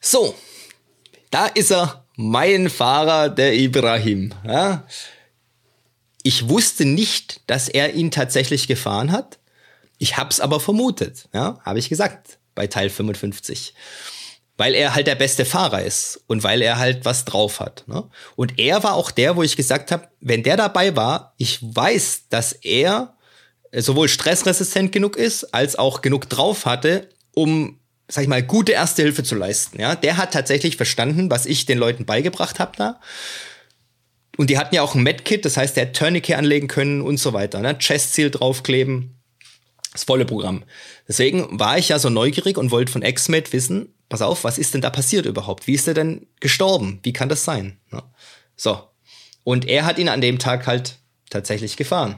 So, 0.01 0.36
da 1.31 1.50
ist 1.55 1.72
er, 1.72 2.03
mein 2.17 2.67
Fahrer, 2.69 3.29
der 3.29 3.53
Ibrahim. 3.53 4.34
Ja? 4.43 4.84
Ich 6.25 6.50
wusste 6.50 6.86
nicht, 6.86 7.41
dass 7.46 7.70
er 7.70 7.94
ihn 7.94 8.10
tatsächlich 8.10 8.67
gefahren 8.67 9.12
hat. 9.12 9.38
Ich 10.00 10.17
hab's 10.17 10.39
aber 10.39 10.60
vermutet, 10.60 11.29
ja, 11.36 11.60
habe 11.63 11.77
ich 11.77 11.88
gesagt 11.88 12.39
bei 12.55 12.65
Teil 12.65 12.89
55. 12.89 13.75
Weil 14.58 14.74
er 14.74 14.96
halt 14.96 15.05
der 15.05 15.13
beste 15.13 15.46
Fahrer 15.46 15.84
ist 15.84 16.20
und 16.25 16.41
weil 16.41 16.63
er 16.63 16.79
halt 16.79 17.05
was 17.05 17.25
drauf 17.25 17.60
hat. 17.60 17.84
Ne? 17.86 18.10
Und 18.36 18.58
er 18.58 18.82
war 18.82 18.96
auch 18.96 19.12
der, 19.12 19.36
wo 19.36 19.44
ich 19.44 19.55
gesagt 19.55 19.91
habe, 19.91 20.08
wenn 20.20 20.41
der 20.41 20.58
dabei 20.58 20.96
war, 20.96 21.36
ich 21.38 21.60
weiß, 21.62 22.24
dass 22.32 22.53
er 22.53 23.15
sowohl 23.72 24.10
stressresistent 24.10 24.91
genug 24.91 25.17
ist, 25.17 25.53
als 25.53 25.75
auch 25.75 26.01
genug 26.01 26.27
drauf 26.27 26.65
hatte, 26.65 27.08
um, 27.36 27.79
sag 28.08 28.24
ich 28.24 28.29
mal, 28.29 28.41
gute 28.41 28.72
Erste 28.72 29.03
Hilfe 29.03 29.22
zu 29.22 29.36
leisten. 29.36 29.79
Ja, 29.79 29.94
der 29.94 30.17
hat 30.17 30.34
tatsächlich 30.34 30.75
verstanden, 30.75 31.29
was 31.29 31.46
ich 31.46 31.67
den 31.67 31.77
Leuten 31.77 32.05
beigebracht 32.05 32.60
habe 32.60 32.72
da 32.77 33.00
und 34.38 34.50
die 34.50 34.58
hatten 34.58 34.75
ja 34.75 34.82
auch 34.82 34.96
ein 34.96 35.04
Medkit, 35.04 35.46
das 35.46 35.58
heißt, 35.58 35.77
der 35.77 35.88
hat 35.88 35.96
Tourniquet 35.96 36.36
anlegen 36.36 36.68
können 36.68 37.01
und 37.01 37.18
so 37.18 37.34
weiter, 37.34 37.60
ne? 37.60 37.77
Chest-Seal 37.77 38.32
draufkleben. 38.32 39.12
Das 39.92 40.04
volle 40.04 40.25
Programm. 40.25 40.65
Deswegen 41.08 41.58
war 41.58 41.77
ich 41.77 41.89
ja 41.89 42.00
so 42.00 42.10
neugierig 42.10 42.58
und 42.58 42.70
wollte 42.72 42.92
von 42.92 43.01
X-Med 43.01 43.54
wissen, 43.54 43.94
pass 44.10 44.22
auf, 44.22 44.44
was 44.44 44.58
ist 44.58 44.74
denn 44.74 44.82
da 44.82 44.89
passiert 44.89 45.25
überhaupt? 45.25 45.68
Wie 45.68 45.74
ist 45.74 45.88
er 45.88 45.94
denn 45.94 46.27
gestorben? 46.42 47.00
Wie 47.04 47.13
kann 47.13 47.30
das 47.30 47.46
sein? 47.46 47.77
So. 48.58 48.84
Und 49.46 49.68
er 49.68 49.86
hat 49.86 49.98
ihn 49.98 50.10
an 50.10 50.20
dem 50.20 50.38
Tag 50.38 50.68
halt 50.68 50.98
tatsächlich 51.30 51.77
gefahren. 51.77 52.18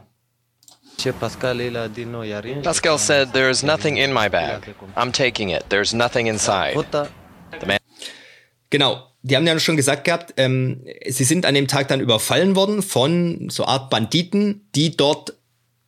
Pascal 2.63 2.97
said, 2.97 3.31
There's 3.31 3.61
nothing 3.61 3.97
in 3.97 4.11
my 4.11 4.27
bag. 4.27 4.73
I'm 4.95 5.11
taking 5.11 5.49
it. 5.49 5.65
There's 5.69 5.93
nothing 5.93 6.25
inside. 6.25 6.73
The 6.91 7.65
man 7.67 7.77
Genau, 8.69 9.07
die 9.27 9.35
haben 9.35 9.45
ja 9.45 9.59
schon 9.59 9.75
gesagt 9.75 10.05
gehabt, 10.05 10.33
ähm, 10.37 10.83
sie 11.05 11.23
sind 11.23 11.45
an 11.45 11.53
dem 11.53 11.67
Tag 11.67 11.89
dann 11.89 11.99
überfallen 11.99 12.55
worden 12.55 12.81
von 12.81 13.49
so 13.49 13.65
Art 13.65 13.89
Banditen, 13.89 14.69
die 14.73 14.95
dort 14.95 15.33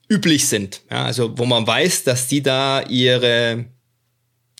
üblich 0.09 0.47
sind. 0.47 0.81
Ja, 0.91 1.05
also 1.05 1.37
wo 1.37 1.45
man 1.45 1.65
weiß, 1.65 2.03
dass 2.03 2.27
die 2.27 2.43
da 2.43 2.81
ihre, 2.81 3.65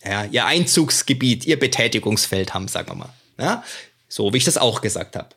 ja, 0.06 0.26
ihr 0.26 0.46
Einzugsgebiet, 0.46 1.46
ihr 1.46 1.60
Betätigungsfeld 1.60 2.54
haben, 2.54 2.68
sagen 2.68 2.90
wir 2.92 2.96
mal. 2.96 3.14
Ja, 3.38 3.64
so 4.08 4.34
wie 4.34 4.38
ich 4.38 4.46
das 4.46 4.58
auch 4.58 4.82
gesagt 4.82 5.16
habe. 5.16 5.30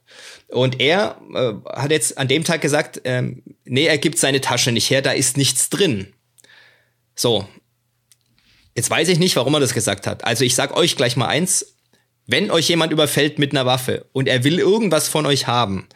Und 0.49 0.81
er 0.81 1.17
äh, 1.35 1.53
hat 1.69 1.91
jetzt 1.91 2.19
an 2.19 2.29
dem 2.29 2.45
Tag 2.45 2.61
gesagt, 2.61 3.01
ähm, 3.05 3.43
nee, 3.65 3.87
er 3.87 3.99
gibt 3.99 4.19
seine 4.19 4.41
Tasche 4.41 4.71
nicht 4.71 4.89
her, 4.91 5.03
da 5.03 5.13
ist 5.13 5.37
nichts 5.37 5.69
drin. 5.69 6.13
So. 7.15 7.49
Jetzt 8.75 8.89
weiß 8.89 9.09
ich 9.09 9.19
nicht, 9.19 9.37
warum 9.37 9.55
er 9.55 9.61
das 9.61 9.75
gesagt 9.75 10.07
hat. 10.07 10.25
Also 10.25 10.45
ich 10.45 10.55
sag 10.55 10.75
euch 10.77 10.97
gleich 10.97 11.17
mal 11.17 11.27
eins, 11.27 11.72
wenn 12.27 12.51
euch 12.51 12.69
jemand 12.69 12.93
überfällt 12.93 13.39
mit 13.39 13.53
einer 13.53 13.67
Waffe 13.67 14.07
und 14.13 14.29
er 14.29 14.45
will 14.45 14.59
irgendwas 14.59 15.09
von 15.09 15.27
euch 15.27 15.47
haben, 15.47 15.89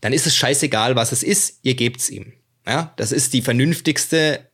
dann 0.00 0.12
ist 0.12 0.26
es 0.26 0.36
scheißegal, 0.36 0.96
was 0.96 1.12
es 1.12 1.22
ist, 1.22 1.60
ihr 1.62 1.74
gebt's 1.74 2.10
ihm. 2.10 2.32
Ja, 2.66 2.92
das 2.96 3.12
ist 3.12 3.32
die 3.32 3.42
vernünftigste 3.42 4.50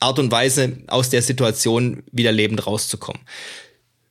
Art 0.00 0.18
und 0.18 0.32
Weise, 0.32 0.78
aus 0.88 1.10
der 1.10 1.22
Situation 1.22 2.02
wieder 2.10 2.32
lebend 2.32 2.66
rauszukommen. 2.66 3.22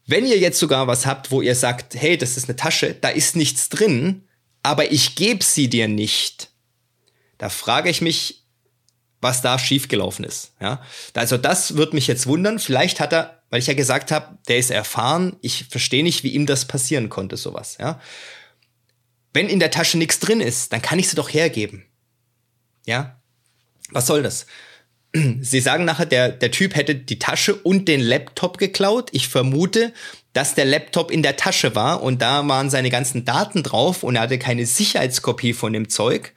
Wenn 0.06 0.26
ihr 0.26 0.40
jetzt 0.40 0.60
sogar 0.60 0.88
was 0.88 1.06
habt, 1.06 1.32
wo 1.32 1.42
ihr 1.42 1.56
sagt, 1.56 1.96
hey, 1.96 2.18
das 2.18 2.38
ist 2.38 2.48
eine 2.48 2.56
Tasche, 2.56 2.96
da 3.00 3.10
ist 3.10 3.36
nichts 3.36 3.70
drin, 3.70 4.24
aber 4.64 4.92
ich 4.92 5.16
gebe 5.16 5.44
sie 5.44 5.70
dir 5.70 5.88
nicht, 5.88 6.50
da 7.38 7.50
frage 7.50 7.90
ich 7.90 8.02
mich, 8.02 8.46
was 9.22 9.42
da 9.42 9.58
schiefgelaufen 9.60 10.26
ist. 10.26 10.54
Ja, 10.60 10.82
also 11.14 11.38
das 11.38 11.76
wird 11.76 11.94
mich 11.94 12.08
jetzt 12.08 12.28
wundern. 12.28 12.60
Vielleicht 12.60 13.00
hat 13.00 13.14
er, 13.14 13.41
weil 13.52 13.60
ich 13.60 13.68
ja 13.68 13.76
gesagt 13.76 14.12
habe, 14.12 14.40
der 14.48 14.58
ist 14.58 14.72
erfahren. 14.72 15.36
Ich 15.42 15.66
verstehe 15.70 16.04
nicht, 16.04 16.24
wie 16.24 16.30
ihm 16.30 16.48
das 16.48 16.66
passieren 16.66 17.10
konnte, 17.10 17.38
sowas. 17.38 17.78
Ja, 17.80 18.02
wenn 19.34 19.48
in 19.48 19.60
der 19.60 19.72
Tasche 19.72 19.98
nichts 19.98 20.20
drin 20.20 20.42
ist, 20.42 20.74
dann 20.74 20.82
kann 20.82 20.98
ich 20.98 21.10
sie 21.10 21.16
doch 21.16 21.30
hergeben. 21.30 21.86
Ja, 22.88 23.22
was 23.92 24.08
soll 24.08 24.24
das? 24.24 24.48
Sie 25.42 25.60
sagen 25.60 25.86
nachher, 25.86 26.06
der, 26.06 26.30
der 26.30 26.52
Typ 26.52 26.76
hätte 26.76 26.96
die 26.96 27.20
Tasche 27.20 27.54
und 27.54 27.88
den 27.88 28.00
Laptop 28.00 28.58
geklaut. 28.58 29.10
Ich 29.12 29.28
vermute, 29.28 29.94
dass 30.34 30.56
der 30.56 30.66
Laptop 30.66 31.12
in 31.12 31.22
der 31.22 31.36
Tasche 31.36 31.76
war 31.76 32.02
und 32.02 32.22
da 32.22 32.48
waren 32.48 32.70
seine 32.70 32.90
ganzen 32.90 33.26
Daten 33.26 33.64
drauf 33.64 34.04
und 34.04 34.16
er 34.16 34.22
hatte 34.24 34.40
keine 34.40 34.66
Sicherheitskopie 34.66 35.54
von 35.54 35.74
dem 35.74 35.90
Zeug 35.90 36.34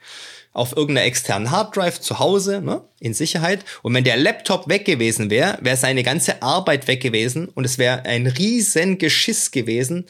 auf 0.55 0.75
irgendeiner 0.75 1.05
externen 1.05 1.51
Harddrive 1.51 1.99
zu 1.99 2.17
Hause, 2.17 2.61
ne, 2.61 2.81
in 2.99 3.13
Sicherheit. 3.13 3.65
Und 3.83 3.93
wenn 3.93 4.05
der 4.05 4.17
Laptop 4.17 4.69
weg 4.69 4.85
gewesen 4.85 5.29
wäre, 5.29 5.57
wäre 5.61 5.77
seine 5.77 6.01
ganze 6.01 6.41
Arbeit 6.41 6.87
weg 6.87 7.01
gewesen 7.01 7.49
und 7.49 7.65
es 7.65 7.77
wäre 7.77 8.05
ein 8.05 8.25
riesen 8.25 8.97
Geschiss 8.97 9.51
gewesen, 9.51 10.05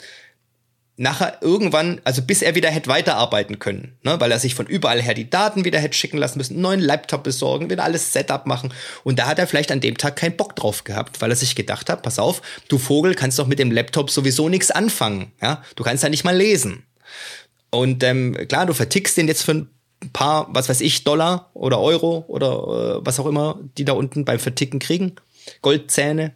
nachher 0.96 1.38
irgendwann, 1.42 2.00
also 2.04 2.22
bis 2.22 2.42
er 2.42 2.54
wieder 2.54 2.70
hätte 2.70 2.88
weiterarbeiten 2.88 3.58
können, 3.58 3.98
ne, 4.04 4.20
weil 4.20 4.30
er 4.30 4.38
sich 4.38 4.54
von 4.54 4.66
überall 4.66 5.02
her 5.02 5.14
die 5.14 5.28
Daten 5.28 5.64
wieder 5.64 5.80
hätte 5.80 5.98
schicken 5.98 6.16
lassen 6.16 6.38
müssen, 6.38 6.54
einen 6.54 6.62
neuen 6.62 6.80
Laptop 6.80 7.24
besorgen, 7.24 7.68
wieder 7.68 7.82
alles 7.82 8.12
Setup 8.12 8.46
machen. 8.46 8.72
Und 9.02 9.18
da 9.18 9.26
hat 9.26 9.40
er 9.40 9.48
vielleicht 9.48 9.72
an 9.72 9.80
dem 9.80 9.98
Tag 9.98 10.14
keinen 10.14 10.36
Bock 10.36 10.54
drauf 10.54 10.84
gehabt, 10.84 11.20
weil 11.20 11.30
er 11.30 11.36
sich 11.36 11.56
gedacht 11.56 11.90
hat, 11.90 12.02
pass 12.02 12.20
auf, 12.20 12.40
du 12.68 12.78
Vogel 12.78 13.16
kannst 13.16 13.38
doch 13.40 13.48
mit 13.48 13.58
dem 13.58 13.72
Laptop 13.72 14.10
sowieso 14.10 14.48
nichts 14.48 14.70
anfangen, 14.70 15.32
ja, 15.42 15.62
du 15.74 15.82
kannst 15.82 16.04
ja 16.04 16.08
nicht 16.08 16.24
mal 16.24 16.36
lesen. 16.36 16.84
Und 17.70 18.04
ähm, 18.04 18.36
klar, 18.48 18.64
du 18.64 18.72
vertickst 18.72 19.16
den 19.16 19.26
jetzt 19.26 19.42
für 19.42 19.52
ein 19.52 19.70
paar, 20.12 20.48
was 20.50 20.68
weiß 20.68 20.80
ich, 20.80 21.04
Dollar 21.04 21.50
oder 21.54 21.80
Euro 21.80 22.24
oder 22.28 22.98
äh, 23.00 23.06
was 23.06 23.18
auch 23.18 23.26
immer, 23.26 23.58
die 23.78 23.84
da 23.84 23.92
unten 23.92 24.24
beim 24.24 24.38
Verticken 24.38 24.78
kriegen, 24.78 25.16
Goldzähne. 25.62 26.34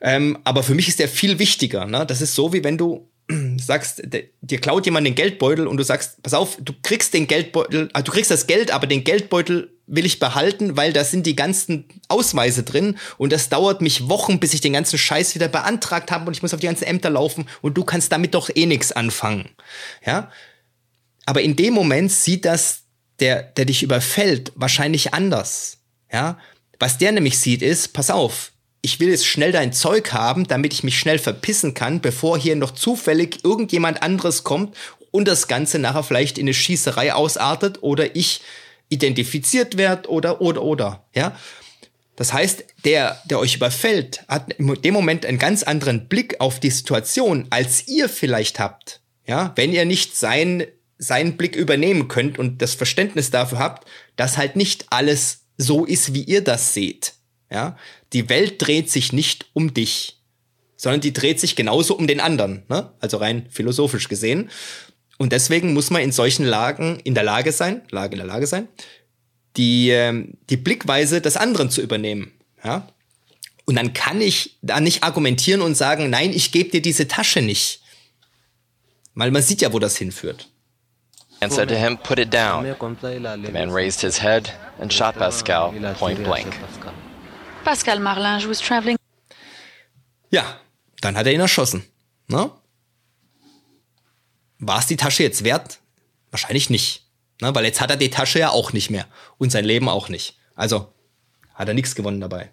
Ähm, 0.00 0.38
aber 0.44 0.62
für 0.62 0.74
mich 0.74 0.88
ist 0.88 0.98
der 0.98 1.08
viel 1.08 1.38
wichtiger. 1.38 1.86
Ne? 1.86 2.04
Das 2.06 2.20
ist 2.20 2.34
so, 2.34 2.52
wie 2.52 2.64
wenn 2.64 2.76
du 2.76 3.08
sagst, 3.58 4.02
dir 4.40 4.58
klaut 4.58 4.84
jemand 4.84 5.06
den 5.06 5.14
Geldbeutel 5.14 5.66
und 5.66 5.76
du 5.76 5.84
sagst, 5.84 6.22
pass 6.22 6.34
auf, 6.34 6.58
du 6.60 6.72
kriegst 6.82 7.14
den 7.14 7.26
Geldbeutel, 7.26 7.88
also 7.92 8.04
du 8.04 8.12
kriegst 8.12 8.30
das 8.30 8.46
Geld, 8.46 8.72
aber 8.72 8.86
den 8.86 9.04
Geldbeutel 9.04 9.70
will 9.86 10.06
ich 10.06 10.18
behalten, 10.18 10.76
weil 10.76 10.92
da 10.92 11.04
sind 11.04 11.26
die 11.26 11.36
ganzen 11.36 11.84
Ausweise 12.08 12.62
drin 12.62 12.96
und 13.18 13.32
das 13.32 13.48
dauert 13.48 13.80
mich 13.80 14.08
Wochen, 14.08 14.40
bis 14.40 14.54
ich 14.54 14.60
den 14.60 14.72
ganzen 14.72 14.98
Scheiß 14.98 15.34
wieder 15.34 15.48
beantragt 15.48 16.10
habe 16.10 16.26
und 16.26 16.36
ich 16.36 16.42
muss 16.42 16.54
auf 16.54 16.60
die 16.60 16.66
ganzen 16.66 16.84
Ämter 16.84 17.10
laufen 17.10 17.46
und 17.60 17.76
du 17.76 17.84
kannst 17.84 18.10
damit 18.10 18.34
doch 18.34 18.50
eh 18.54 18.66
nichts 18.66 18.92
anfangen. 18.92 19.50
Ja? 20.04 20.30
Aber 21.26 21.42
in 21.42 21.56
dem 21.56 21.74
Moment 21.74 22.10
sieht 22.10 22.44
das 22.44 22.81
der, 23.22 23.42
der 23.42 23.64
dich 23.64 23.82
überfällt, 23.82 24.52
wahrscheinlich 24.56 25.14
anders. 25.14 25.78
Ja? 26.12 26.38
Was 26.78 26.98
der 26.98 27.12
nämlich 27.12 27.38
sieht 27.38 27.62
ist, 27.62 27.92
pass 27.92 28.10
auf, 28.10 28.52
ich 28.82 28.98
will 28.98 29.10
jetzt 29.10 29.26
schnell 29.26 29.52
dein 29.52 29.72
Zeug 29.72 30.12
haben, 30.12 30.48
damit 30.48 30.72
ich 30.72 30.82
mich 30.82 30.98
schnell 30.98 31.20
verpissen 31.20 31.72
kann, 31.72 32.00
bevor 32.00 32.36
hier 32.36 32.56
noch 32.56 32.72
zufällig 32.72 33.44
irgendjemand 33.44 34.02
anderes 34.02 34.42
kommt 34.42 34.76
und 35.12 35.28
das 35.28 35.46
Ganze 35.46 35.78
nachher 35.78 36.02
vielleicht 36.02 36.36
in 36.36 36.46
eine 36.46 36.54
Schießerei 36.54 37.14
ausartet 37.14 37.82
oder 37.82 38.16
ich 38.16 38.40
identifiziert 38.88 39.76
werde 39.76 40.10
oder, 40.10 40.40
oder, 40.40 40.62
oder, 40.62 41.04
ja. 41.14 41.38
Das 42.16 42.32
heißt, 42.32 42.64
der, 42.84 43.22
der 43.24 43.38
euch 43.38 43.54
überfällt, 43.54 44.24
hat 44.28 44.52
in 44.52 44.74
dem 44.82 44.92
Moment 44.92 45.24
einen 45.24 45.38
ganz 45.38 45.62
anderen 45.62 46.08
Blick 46.08 46.40
auf 46.40 46.60
die 46.60 46.70
Situation, 46.70 47.46
als 47.48 47.88
ihr 47.88 48.08
vielleicht 48.08 48.58
habt. 48.58 49.00
Ja, 49.26 49.52
wenn 49.54 49.72
ihr 49.72 49.86
nicht 49.86 50.16
sein, 50.16 50.66
seinen 51.02 51.36
Blick 51.36 51.56
übernehmen 51.56 52.06
könnt 52.06 52.38
und 52.38 52.62
das 52.62 52.74
Verständnis 52.74 53.30
dafür 53.30 53.58
habt, 53.58 53.88
dass 54.14 54.38
halt 54.38 54.54
nicht 54.54 54.86
alles 54.90 55.46
so 55.58 55.84
ist, 55.84 56.14
wie 56.14 56.22
ihr 56.22 56.42
das 56.42 56.74
seht. 56.74 57.14
Ja, 57.50 57.76
die 58.12 58.28
Welt 58.28 58.54
dreht 58.58 58.88
sich 58.88 59.12
nicht 59.12 59.46
um 59.52 59.74
dich, 59.74 60.20
sondern 60.76 61.00
die 61.00 61.12
dreht 61.12 61.40
sich 61.40 61.56
genauso 61.56 61.96
um 61.96 62.06
den 62.06 62.20
anderen, 62.20 62.62
ne? 62.68 62.92
also 63.00 63.16
rein 63.16 63.46
philosophisch 63.50 64.08
gesehen. 64.08 64.48
Und 65.18 65.32
deswegen 65.32 65.74
muss 65.74 65.90
man 65.90 66.02
in 66.02 66.12
solchen 66.12 66.46
Lagen 66.46 67.00
in 67.00 67.14
der 67.14 67.24
Lage 67.24 67.52
sein, 67.52 67.82
Lage 67.90 68.12
in 68.12 68.18
der 68.18 68.26
Lage 68.26 68.46
sein, 68.46 68.68
die, 69.56 69.90
ähm, 69.90 70.38
die 70.50 70.56
Blickweise 70.56 71.20
des 71.20 71.36
anderen 71.36 71.68
zu 71.68 71.82
übernehmen. 71.82 72.32
Ja? 72.64 72.88
Und 73.64 73.74
dann 73.74 73.92
kann 73.92 74.20
ich 74.20 74.56
da 74.62 74.80
nicht 74.80 75.02
argumentieren 75.02 75.62
und 75.62 75.74
sagen, 75.74 76.10
nein, 76.10 76.32
ich 76.32 76.52
gebe 76.52 76.70
dir 76.70 76.80
diese 76.80 77.08
Tasche 77.08 77.42
nicht. 77.42 77.82
Weil 79.14 79.30
man 79.30 79.42
sieht 79.42 79.60
ja, 79.60 79.72
wo 79.72 79.78
das 79.78 79.96
hinführt. 79.96 80.48
And 81.42 81.52
said 81.52 81.68
to 81.68 81.76
him, 81.76 81.98
Put 81.98 82.18
it 82.18 82.30
down. 82.30 82.64
The 82.64 83.52
man 83.52 83.70
raised 83.70 84.00
his 84.00 84.18
head 84.18 84.50
and 84.78 84.92
shot 84.92 85.16
Pascal 85.16 85.72
point 85.94 86.22
blank. 86.22 86.58
Pascal 87.64 87.98
Marlinge 87.98 88.46
was 88.46 88.60
traveling. 88.60 88.96
Ja, 90.30 90.44
dann 91.00 91.16
hat 91.16 91.26
er 91.26 91.32
ihn 91.32 91.40
erschossen. 91.40 91.84
Ne? 92.28 92.50
War 94.58 94.78
es 94.78 94.86
die 94.86 94.96
Tasche 94.96 95.24
jetzt 95.24 95.44
wert? 95.44 95.78
Wahrscheinlich 96.30 96.70
nicht. 96.70 97.04
Ne? 97.40 97.54
Weil 97.54 97.64
jetzt 97.64 97.80
hat 97.80 97.90
er 97.90 97.96
die 97.96 98.10
Tasche 98.10 98.38
ja 98.38 98.50
auch 98.50 98.72
nicht 98.72 98.90
mehr. 98.90 99.06
Und 99.38 99.50
sein 99.50 99.64
Leben 99.64 99.88
auch 99.88 100.08
nicht. 100.08 100.38
Also 100.54 100.92
hat 101.54 101.68
er 101.68 101.74
nichts 101.74 101.94
gewonnen 101.94 102.20
dabei. 102.20 102.50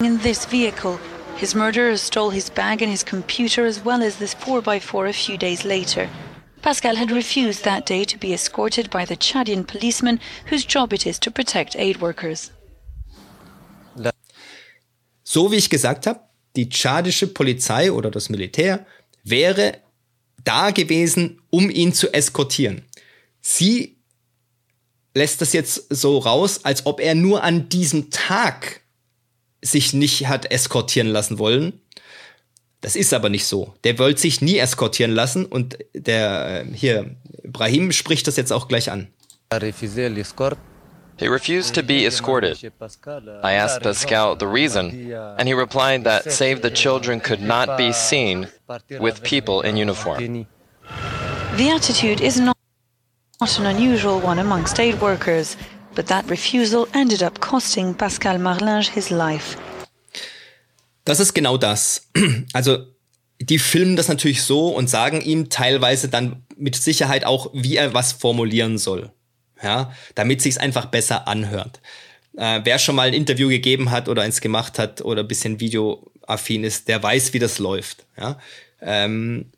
In 0.00 0.20
this 0.22 0.50
vehicle, 0.50 0.98
his 1.36 1.54
murderers 1.54 2.06
stole 2.06 2.32
his 2.32 2.50
bag 2.50 2.82
and 2.82 2.90
his 2.90 3.04
computer 3.04 3.66
as 3.66 3.84
well 3.84 4.02
as 4.02 4.16
this 4.16 4.34
4x4 4.36 5.08
a 5.08 5.12
few 5.12 5.36
days 5.36 5.64
later. 5.64 6.08
Pascal 6.62 6.96
had 6.96 7.10
refused 7.10 7.64
that 7.64 7.86
day 7.86 8.04
to 8.04 8.18
be 8.18 8.32
escorted 8.32 8.90
by 8.90 9.04
the 9.04 9.16
Chadian 9.16 9.66
policeman 9.66 10.20
whose 10.46 10.64
job 10.64 10.92
it 10.92 11.06
is 11.06 11.18
to 11.20 11.30
protect 11.30 11.74
aid 11.76 12.00
workers. 12.00 12.50
So 15.22 15.52
wie 15.52 15.56
ich 15.56 15.70
gesagt 15.70 16.06
habe, 16.06 16.20
die 16.56 16.68
tschadische 16.68 17.28
Polizei 17.28 17.92
oder 17.92 18.10
das 18.10 18.30
Militär 18.30 18.84
wäre 19.22 19.78
da 20.42 20.72
gewesen, 20.72 21.40
um 21.50 21.70
ihn 21.70 21.92
zu 21.92 22.12
eskortieren. 22.12 22.82
Sie 23.40 23.96
lässt 25.14 25.40
das 25.40 25.52
jetzt 25.52 25.86
so 25.88 26.18
raus, 26.18 26.64
als 26.64 26.84
ob 26.86 27.00
er 27.00 27.14
nur 27.14 27.44
an 27.44 27.68
diesem 27.68 28.10
Tag 28.10 28.80
sich 29.62 29.92
nicht 29.92 30.26
hat 30.26 30.50
eskortieren 30.50 31.08
lassen 31.08 31.38
wollen. 31.38 31.80
Das 32.80 32.96
ist 32.96 33.12
aber 33.12 33.28
nicht 33.28 33.44
so. 33.44 33.74
Der 33.84 33.98
wollte 33.98 34.20
sich 34.20 34.40
nie 34.40 34.58
eskortieren 34.58 35.12
lassen 35.12 35.44
und 35.44 35.78
der 35.94 36.64
äh, 36.64 36.74
hier 36.74 37.16
Ibrahim 37.44 37.92
spricht 37.92 38.26
das 38.26 38.36
jetzt 38.36 38.52
auch 38.52 38.68
gleich 38.68 38.90
an. 38.90 39.08
He 41.20 41.28
refused 41.28 41.74
to 41.74 41.82
be 41.82 42.06
escorted. 42.06 42.64
I 43.42 43.52
asked 43.52 43.82
Pascal 43.82 44.36
the 44.38 44.46
reason, 44.46 45.12
and 45.36 45.46
he 45.46 45.52
replied 45.52 46.04
that 46.04 46.32
Save 46.32 46.62
the 46.62 46.70
Children 46.70 47.20
could 47.20 47.42
not 47.42 47.76
be 47.76 47.92
seen 47.92 48.48
with 48.98 49.22
people 49.22 49.60
in 49.60 49.76
uniform. 49.76 50.46
The 51.56 51.68
attitude 51.68 52.22
is 52.22 52.40
not 52.40 52.56
an 53.58 53.66
unusual 53.66 54.18
one 54.18 54.38
amongst 54.38 54.80
aid 54.80 54.98
workers, 55.02 55.58
but 55.94 56.06
that 56.06 56.24
refusal 56.30 56.88
ended 56.94 57.22
up 57.22 57.38
costing 57.40 57.92
Pascal 57.92 58.38
Marlinge 58.38 58.88
his 58.88 59.10
life. 59.10 59.58
Das 61.04 61.20
ist 61.20 61.34
genau 61.34 61.56
das. 61.56 62.08
Also 62.52 62.86
die 63.40 63.58
filmen 63.58 63.96
das 63.96 64.08
natürlich 64.08 64.42
so 64.42 64.68
und 64.68 64.90
sagen 64.90 65.22
ihm 65.22 65.48
teilweise 65.48 66.08
dann 66.08 66.44
mit 66.56 66.76
Sicherheit 66.76 67.24
auch, 67.24 67.50
wie 67.54 67.76
er 67.76 67.94
was 67.94 68.12
formulieren 68.12 68.76
soll 68.76 69.10
ja, 69.62 69.92
damit 70.14 70.42
sich's 70.42 70.58
einfach 70.58 70.86
besser 70.86 71.28
anhört. 71.28 71.80
Äh, 72.36 72.60
wer 72.64 72.78
schon 72.78 72.94
mal 72.94 73.08
ein 73.08 73.14
Interview 73.14 73.48
gegeben 73.48 73.90
hat 73.90 74.08
oder 74.08 74.22
eins 74.22 74.40
gemacht 74.40 74.78
hat 74.78 75.02
oder 75.02 75.24
bisschen 75.24 75.60
videoaffin 75.60 76.64
ist, 76.64 76.88
der 76.88 77.02
weiß, 77.02 77.32
wie 77.32 77.38
das 77.38 77.58
läuft. 77.58 78.06
Ja? 78.16 78.38
Ähm, 78.80 79.50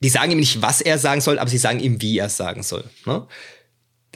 die 0.00 0.08
sagen 0.08 0.32
ihm 0.32 0.40
nicht, 0.40 0.62
was 0.62 0.80
er 0.80 0.98
sagen 0.98 1.20
soll, 1.20 1.38
aber 1.38 1.50
sie 1.50 1.58
sagen 1.58 1.80
ihm, 1.80 2.00
wie 2.00 2.18
er 2.18 2.28
sagen 2.28 2.62
soll. 2.62 2.84
Ne? 3.06 3.26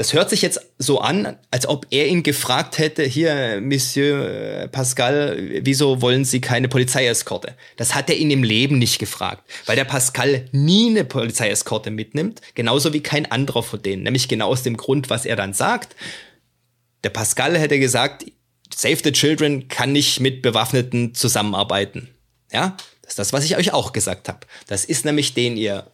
Das 0.00 0.14
hört 0.14 0.30
sich 0.30 0.40
jetzt 0.40 0.62
so 0.78 1.00
an, 1.00 1.36
als 1.50 1.68
ob 1.68 1.86
er 1.90 2.06
ihn 2.06 2.22
gefragt 2.22 2.78
hätte, 2.78 3.02
hier, 3.02 3.60
Monsieur 3.60 4.62
äh, 4.62 4.66
Pascal, 4.66 5.36
wieso 5.60 6.00
wollen 6.00 6.24
Sie 6.24 6.40
keine 6.40 6.68
Polizeieskorte? 6.68 7.54
Das 7.76 7.94
hat 7.94 8.08
er 8.08 8.16
ihn 8.16 8.30
im 8.30 8.42
Leben 8.42 8.78
nicht 8.78 8.98
gefragt, 8.98 9.42
weil 9.66 9.76
der 9.76 9.84
Pascal 9.84 10.46
nie 10.52 10.88
eine 10.88 11.04
Polizeieskorte 11.04 11.90
mitnimmt, 11.90 12.40
genauso 12.54 12.94
wie 12.94 13.02
kein 13.02 13.30
anderer 13.30 13.62
von 13.62 13.82
denen, 13.82 14.04
nämlich 14.04 14.26
genau 14.26 14.48
aus 14.48 14.62
dem 14.62 14.78
Grund, 14.78 15.10
was 15.10 15.26
er 15.26 15.36
dann 15.36 15.52
sagt. 15.52 15.94
Der 17.04 17.10
Pascal 17.10 17.58
hätte 17.58 17.78
gesagt, 17.78 18.24
Save 18.74 19.00
the 19.04 19.12
Children 19.12 19.68
kann 19.68 19.92
nicht 19.92 20.18
mit 20.18 20.40
Bewaffneten 20.40 21.14
zusammenarbeiten. 21.14 22.08
Ja, 22.50 22.74
das 23.02 23.12
ist 23.12 23.18
das, 23.18 23.32
was 23.34 23.44
ich 23.44 23.58
euch 23.58 23.74
auch 23.74 23.92
gesagt 23.92 24.30
habe. 24.30 24.46
Das 24.66 24.86
ist 24.86 25.04
nämlich 25.04 25.34
den 25.34 25.58
ihr 25.58 25.92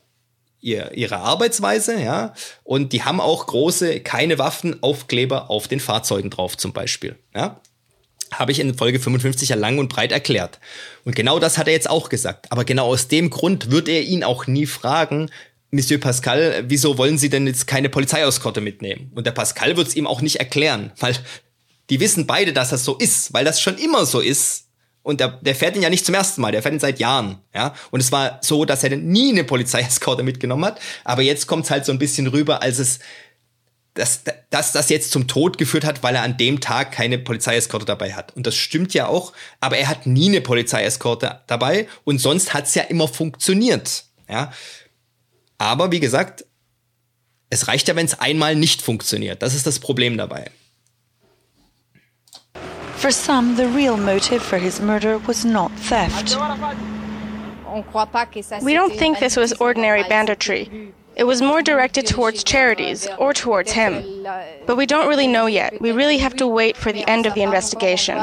ihr, 0.66 0.92
ihre 0.94 1.18
Arbeitsweise, 1.18 2.02
ja. 2.02 2.34
Und 2.64 2.92
die 2.92 3.04
haben 3.04 3.20
auch 3.20 3.46
große, 3.46 4.00
keine 4.00 4.38
Waffenaufkleber 4.38 5.48
auf 5.48 5.68
den 5.68 5.80
Fahrzeugen 5.80 6.28
drauf, 6.28 6.56
zum 6.56 6.72
Beispiel, 6.72 7.16
ja. 7.34 7.60
Habe 8.32 8.50
ich 8.50 8.58
in 8.58 8.74
Folge 8.74 8.98
55 8.98 9.50
ja 9.50 9.56
lang 9.56 9.78
und 9.78 9.88
breit 9.88 10.10
erklärt. 10.10 10.58
Und 11.04 11.14
genau 11.14 11.38
das 11.38 11.58
hat 11.58 11.68
er 11.68 11.72
jetzt 11.72 11.88
auch 11.88 12.08
gesagt. 12.08 12.50
Aber 12.50 12.64
genau 12.64 12.88
aus 12.88 13.06
dem 13.06 13.30
Grund 13.30 13.70
wird 13.70 13.88
er 13.88 14.02
ihn 14.02 14.24
auch 14.24 14.48
nie 14.48 14.66
fragen, 14.66 15.30
Monsieur 15.70 16.00
Pascal, 16.00 16.64
wieso 16.66 16.98
wollen 16.98 17.18
Sie 17.18 17.28
denn 17.28 17.46
jetzt 17.46 17.66
keine 17.66 17.88
Polizeiauskotte 17.88 18.60
mitnehmen? 18.60 19.12
Und 19.14 19.26
der 19.26 19.32
Pascal 19.32 19.76
wird 19.76 19.88
es 19.88 19.96
ihm 19.96 20.06
auch 20.08 20.22
nicht 20.22 20.36
erklären, 20.36 20.92
weil 20.98 21.14
die 21.90 22.00
wissen 22.00 22.26
beide, 22.26 22.52
dass 22.52 22.70
das 22.70 22.84
so 22.84 22.96
ist, 22.96 23.32
weil 23.32 23.44
das 23.44 23.60
schon 23.60 23.78
immer 23.78 24.06
so 24.06 24.20
ist, 24.20 24.65
und 25.06 25.20
der, 25.20 25.38
der 25.40 25.54
fährt 25.54 25.76
ihn 25.76 25.82
ja 25.82 25.88
nicht 25.88 26.04
zum 26.04 26.16
ersten 26.16 26.40
Mal, 26.40 26.50
der 26.50 26.62
fährt 26.62 26.74
ihn 26.74 26.80
seit 26.80 26.98
Jahren, 26.98 27.38
ja. 27.54 27.74
Und 27.92 28.00
es 28.00 28.10
war 28.10 28.40
so, 28.42 28.64
dass 28.64 28.82
er 28.82 28.96
nie 28.96 29.30
eine 29.30 29.44
Polizeieskorte 29.44 30.24
mitgenommen 30.24 30.64
hat. 30.64 30.80
Aber 31.04 31.22
jetzt 31.22 31.46
kommt 31.46 31.64
es 31.64 31.70
halt 31.70 31.84
so 31.84 31.92
ein 31.92 32.00
bisschen 32.00 32.26
rüber, 32.26 32.60
als 32.60 32.80
es 32.80 32.98
dass, 33.94 34.24
dass 34.50 34.72
das 34.72 34.90
jetzt 34.90 35.12
zum 35.12 35.26
Tod 35.26 35.56
geführt 35.58 35.84
hat, 35.84 36.02
weil 36.02 36.16
er 36.16 36.22
an 36.22 36.36
dem 36.36 36.60
Tag 36.60 36.92
keine 36.92 37.18
Polizeieskorte 37.18 37.86
dabei 37.86 38.12
hat. 38.12 38.36
Und 38.36 38.46
das 38.46 38.56
stimmt 38.56 38.92
ja 38.94 39.06
auch, 39.06 39.32
aber 39.60 39.78
er 39.78 39.88
hat 39.88 40.06
nie 40.06 40.28
eine 40.28 40.42
Polizeieskorte 40.42 41.40
dabei 41.46 41.88
und 42.04 42.18
sonst 42.18 42.52
hat's 42.52 42.74
ja 42.74 42.82
immer 42.82 43.08
funktioniert. 43.08 44.04
Ja. 44.28 44.52
Aber 45.56 45.92
wie 45.92 46.00
gesagt, 46.00 46.44
es 47.48 47.68
reicht 47.68 47.88
ja, 47.88 47.96
wenn 47.96 48.04
es 48.04 48.18
einmal 48.18 48.56
nicht 48.56 48.82
funktioniert. 48.82 49.40
Das 49.40 49.54
ist 49.54 49.66
das 49.66 49.78
Problem 49.78 50.18
dabei. 50.18 50.50
For 52.96 53.10
some, 53.10 53.56
the 53.56 53.68
real 53.68 53.96
motive 53.96 54.42
for 54.42 54.58
his 54.58 54.80
murder 54.80 55.18
was 55.18 55.44
not 55.44 55.70
theft. 55.72 56.36
We 58.62 58.74
don't 58.74 58.92
think 58.92 59.18
this 59.18 59.36
was 59.36 59.52
ordinary 59.54 60.02
banditry. 60.04 60.92
It 61.14 61.24
was 61.24 61.40
more 61.40 61.62
directed 61.62 62.06
towards 62.06 62.44
charities 62.44 63.08
or 63.18 63.32
towards 63.32 63.72
him. 63.72 64.24
But 64.66 64.76
we 64.76 64.86
don't 64.86 65.08
really 65.08 65.26
know 65.26 65.46
yet. 65.46 65.80
We 65.80 65.92
really 65.92 66.18
have 66.18 66.36
to 66.36 66.46
wait 66.46 66.76
for 66.76 66.92
the 66.92 67.08
end 67.08 67.26
of 67.26 67.34
the 67.34 67.42
investigation. 67.42 68.16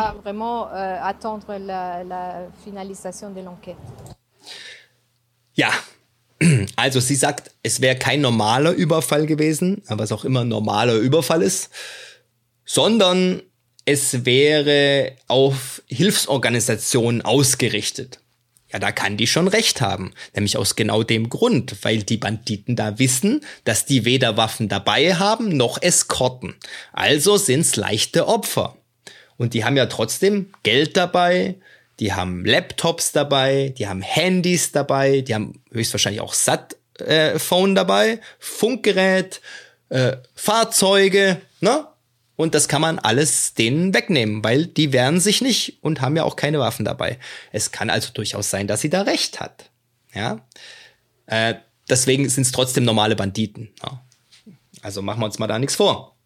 Ja, 5.56 5.70
also 6.78 7.00
sie 7.00 7.16
sagt, 7.16 7.52
es 7.62 7.80
wäre 7.80 7.96
kein 7.96 8.22
normaler 8.22 8.72
Überfall 8.72 9.28
gewesen, 9.28 9.84
was 9.88 10.12
auch 10.12 10.26
immer 10.26 10.42
ein 10.42 10.48
normaler 10.48 10.96
Überfall 10.96 11.44
ist, 11.44 11.70
sondern 12.66 13.44
es 13.86 14.26
wäre 14.26 15.14
auf 15.28 15.82
Hilfsorganisationen 15.88 17.22
ausgerichtet. 17.22 18.20
Ja, 18.72 18.80
da 18.80 18.92
kann 18.92 19.18
die 19.18 19.28
schon 19.28 19.48
recht 19.48 19.82
haben. 19.82 20.14
Nämlich 20.34 20.58
aus 20.58 20.76
genau 20.76 21.04
dem 21.04 21.30
Grund, 21.30 21.76
weil 21.84 22.02
die 22.02 22.18
Banditen 22.18 22.76
da 22.76 22.98
wissen, 22.98 23.42
dass 23.66 23.86
die 23.86 24.04
weder 24.04 24.36
Waffen 24.36 24.68
dabei 24.68 25.14
haben 25.14 25.56
noch 25.56 25.80
Eskorten. 25.82 26.56
Also 26.92 27.38
sind's 27.38 27.76
leichte 27.76 28.28
Opfer. 28.28 28.76
Und 29.38 29.54
die 29.54 29.64
haben 29.64 29.78
ja 29.78 29.86
trotzdem 29.86 30.52
Geld 30.64 30.98
dabei, 30.98 31.56
die 32.00 32.14
haben 32.14 32.46
Laptops 32.46 33.12
dabei, 33.12 33.74
die 33.78 33.88
haben 33.88 34.02
Handys 34.02 34.72
dabei, 34.72 35.22
die 35.22 35.36
haben 35.36 35.62
höchstwahrscheinlich 35.72 36.22
auch 36.22 36.34
Sat-Phone 36.34 37.72
äh, 37.72 37.76
dabei, 37.76 38.20
Funkgerät, 38.40 39.42
äh, 39.90 40.18
Fahrzeuge, 40.34 41.42
ne? 41.62 41.88
Und 42.36 42.56
das 42.56 42.68
kann 42.68 42.82
man 42.82 43.00
alles 43.00 43.54
denen 43.54 43.94
wegnehmen, 43.94 44.44
weil 44.44 44.66
die 44.66 44.92
wehren 44.92 45.20
sich 45.20 45.42
nicht 45.42 45.78
und 45.82 46.02
haben 46.02 46.16
ja 46.16 46.24
auch 46.24 46.36
keine 46.36 46.60
Waffen 46.60 46.84
dabei. 46.84 47.20
Es 47.52 47.72
kann 47.72 47.90
also 47.90 48.12
durchaus 48.14 48.50
sein, 48.50 48.68
dass 48.68 48.82
sie 48.82 48.90
da 48.90 49.04
recht 49.04 49.40
hat. 49.40 49.70
Ja. 50.14 50.46
Äh, 51.28 51.56
deswegen 51.90 52.28
sind 52.30 52.44
es 52.44 52.52
trotzdem 52.52 52.86
normale 52.86 53.16
Banditen. 53.16 53.70
Ja. 53.84 54.04
Also 54.82 55.02
machen 55.02 55.22
wir 55.22 55.26
uns 55.26 55.40
mal 55.40 55.48
da 55.48 55.60
nichts 55.60 55.76
vor. 55.76 56.18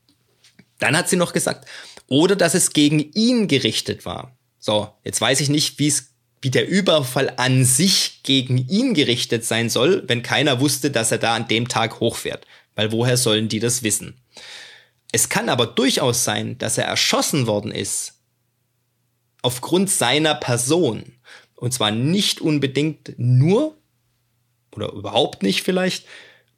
Dann 0.80 0.96
hat 0.96 1.10
sie 1.10 1.18
noch 1.18 1.34
gesagt, 1.34 1.68
oder 2.08 2.36
dass 2.36 2.54
es 2.54 2.72
gegen 2.72 3.00
ihn 3.00 3.48
gerichtet 3.48 4.06
war. 4.06 4.38
So, 4.60 4.90
jetzt 5.04 5.20
weiß 5.20 5.42
ich 5.42 5.50
nicht, 5.50 5.78
wie 5.80 5.88
es 5.88 6.14
wie 6.42 6.52
der 6.52 6.68
Überfall 6.68 7.34
an 7.38 7.66
sich 7.66 8.22
gegen 8.24 8.58
ihn 8.70 8.94
gerichtet 8.94 9.44
sein 9.44 9.70
soll, 9.70 10.04
wenn 10.08 10.22
keiner 10.22 10.60
wusste, 10.60 10.92
dass 10.92 11.12
er 11.12 11.18
da 11.18 11.36
an 11.36 11.48
dem 11.48 11.68
Tag 11.68 12.00
hochfährt. 12.00 12.46
Weil 12.76 12.92
woher 12.92 13.18
sollen 13.18 13.50
die 13.50 13.60
das 13.60 13.82
wissen? 13.82 14.22
Es 15.12 15.30
kann 15.30 15.50
aber 15.50 15.68
durchaus 15.68 16.24
sein, 16.24 16.58
dass 16.58 16.78
er 16.78 16.86
erschossen 16.86 17.48
worden 17.48 17.72
ist 17.72 18.14
aufgrund 19.42 19.90
seiner 19.90 20.36
Person. 20.36 21.14
Und 21.56 21.74
zwar 21.74 21.92
nicht 21.92 22.42
unbedingt 22.42 23.14
nur 23.18 23.78
oder 24.76 24.92
überhaupt 24.92 25.42
nicht 25.42 25.64
vielleicht, 25.64 26.06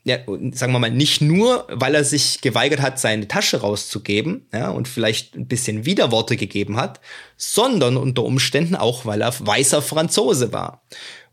ja, 0.04 0.18
sagen 0.52 0.74
wir 0.74 0.80
mal, 0.80 0.92
nicht 0.92 1.22
nur, 1.22 1.68
weil 1.70 1.96
er 1.96 2.04
sich 2.04 2.42
geweigert 2.42 2.82
hat, 2.82 3.00
seine 3.00 3.28
Tasche 3.28 3.62
rauszugeben, 3.62 4.48
ja, 4.54 4.70
und 4.70 4.88
vielleicht 4.88 5.36
ein 5.36 5.48
bisschen 5.48 5.86
Widerworte 5.86 6.36
gegeben 6.36 6.76
hat, 6.76 7.00
sondern 7.38 7.96
unter 7.96 8.24
Umständen 8.24 8.76
auch, 8.76 9.06
weil 9.06 9.22
er 9.22 9.34
weißer 9.40 9.82
Franzose 9.82 10.52
war. 10.52 10.84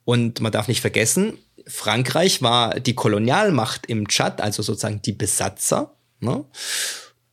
Und 0.04 0.40
man 0.40 0.52
darf 0.52 0.68
nicht 0.68 0.80
vergessen, 0.80 1.38
Frankreich 1.66 2.42
war 2.42 2.78
die 2.78 2.94
Kolonialmacht 2.94 3.86
im 3.86 4.06
Tschad, 4.06 4.40
also 4.40 4.62
sozusagen 4.62 5.02
die 5.02 5.12
Besatzer. 5.12 5.96
Ne? 6.20 6.44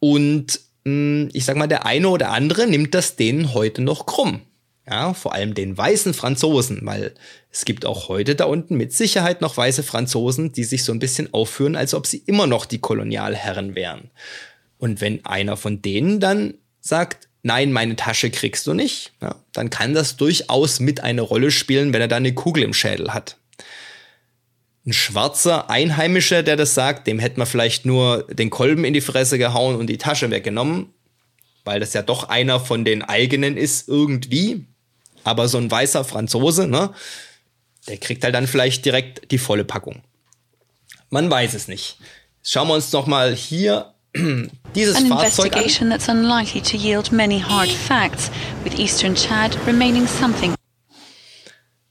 Und 0.03 0.59
mh, 0.83 0.91
hm, 0.91 1.29
ich 1.31 1.45
sag 1.45 1.55
mal, 1.55 1.67
der 1.67 1.85
eine 1.85 2.09
oder 2.09 2.31
andere 2.31 2.67
nimmt 2.67 2.93
das 2.93 3.15
denen 3.15 3.53
heute 3.53 3.81
noch 3.81 4.05
krumm. 4.05 4.41
Ja, 4.85 5.13
vor 5.13 5.33
allem 5.33 5.53
den 5.53 5.77
weißen 5.77 6.13
Franzosen, 6.13 6.81
weil 6.83 7.13
es 7.49 7.63
gibt 7.63 7.85
auch 7.85 8.09
heute 8.09 8.35
da 8.35 8.43
unten 8.43 8.75
mit 8.75 8.91
Sicherheit 8.91 9.39
noch 9.39 9.55
weiße 9.55 9.81
Franzosen, 9.81 10.51
die 10.51 10.65
sich 10.65 10.83
so 10.83 10.91
ein 10.91 10.99
bisschen 10.99 11.33
aufführen, 11.33 11.77
als 11.77 11.93
ob 11.93 12.05
sie 12.05 12.21
immer 12.25 12.47
noch 12.47 12.65
die 12.65 12.79
Kolonialherren 12.79 13.75
wären. 13.75 14.11
Und 14.77 14.99
wenn 14.99 15.23
einer 15.23 15.55
von 15.55 15.81
denen 15.81 16.19
dann 16.19 16.55
sagt, 16.81 17.29
nein, 17.41 17.71
meine 17.71 17.95
Tasche 17.95 18.29
kriegst 18.29 18.67
du 18.67 18.73
nicht, 18.73 19.13
ja, 19.21 19.35
dann 19.53 19.69
kann 19.69 19.93
das 19.93 20.17
durchaus 20.17 20.81
mit 20.81 20.99
eine 20.99 21.21
Rolle 21.21 21.49
spielen, 21.49 21.93
wenn 21.93 22.01
er 22.01 22.09
da 22.09 22.17
eine 22.17 22.33
Kugel 22.33 22.63
im 22.63 22.73
Schädel 22.73 23.13
hat 23.13 23.37
ein 24.85 24.93
schwarzer 24.93 25.69
Einheimischer, 25.69 26.43
der 26.43 26.57
das 26.57 26.73
sagt, 26.73 27.07
dem 27.07 27.19
hätte 27.19 27.37
man 27.37 27.47
vielleicht 27.47 27.85
nur 27.85 28.23
den 28.23 28.49
Kolben 28.49 28.83
in 28.83 28.93
die 28.93 29.01
Fresse 29.01 29.37
gehauen 29.37 29.75
und 29.77 29.87
die 29.87 29.97
Tasche 29.97 30.29
weggenommen, 30.29 30.93
weil 31.63 31.79
das 31.79 31.93
ja 31.93 32.01
doch 32.01 32.27
einer 32.27 32.59
von 32.59 32.83
den 32.83 33.01
eigenen 33.01 33.55
ist 33.55 33.87
irgendwie. 33.87 34.65
Aber 35.23 35.47
so 35.47 35.57
ein 35.57 35.71
weißer 35.71 36.03
Franzose, 36.03 36.67
ne, 36.67 36.93
der 37.87 37.97
kriegt 37.97 38.23
halt 38.25 38.35
dann 38.35 38.47
vielleicht 38.47 38.83
direkt 38.83 39.31
die 39.31 39.37
volle 39.37 39.63
Packung. 39.63 40.01
Man 41.09 41.29
weiß 41.29 41.53
es 41.53 41.69
nicht. 41.69 41.97
Schauen 42.43 42.67
wir 42.67 42.73
uns 42.73 42.91
noch 42.91 43.07
mal 43.07 43.33
hier 43.33 43.93
dieses 44.75 44.97
An 44.97 45.07
Fahrzeug 45.07 45.55
an. 45.55 45.89
that's 45.89 46.09
unlikely 46.09 46.61
to 46.61 46.75
yield 46.75 47.11
many 47.11 47.39
hard 47.39 47.69
facts, 47.69 48.29
with 48.65 48.77
Eastern 48.77 49.15
Chad 49.15 49.57
remaining 49.65 50.05
something 50.07 50.53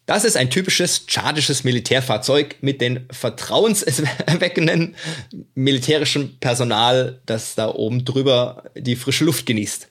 das 0.07 0.25
ist 0.25 0.37
ein 0.37 0.51
typisches 0.51 1.07
tschadisches 1.07 1.65
Militärfahrzeug 1.65 2.57
mit 2.61 2.81
den 2.81 3.07
vertrauenserweckenden 3.11 4.97
militärischen 5.55 6.39
Personal, 6.39 7.21
das 7.27 7.55
da 7.55 7.69
oben 7.69 8.05
drüber 8.05 8.65
die 8.77 8.97
frische 8.97 9.25
Luft 9.25 9.47
genießt. 9.47 9.89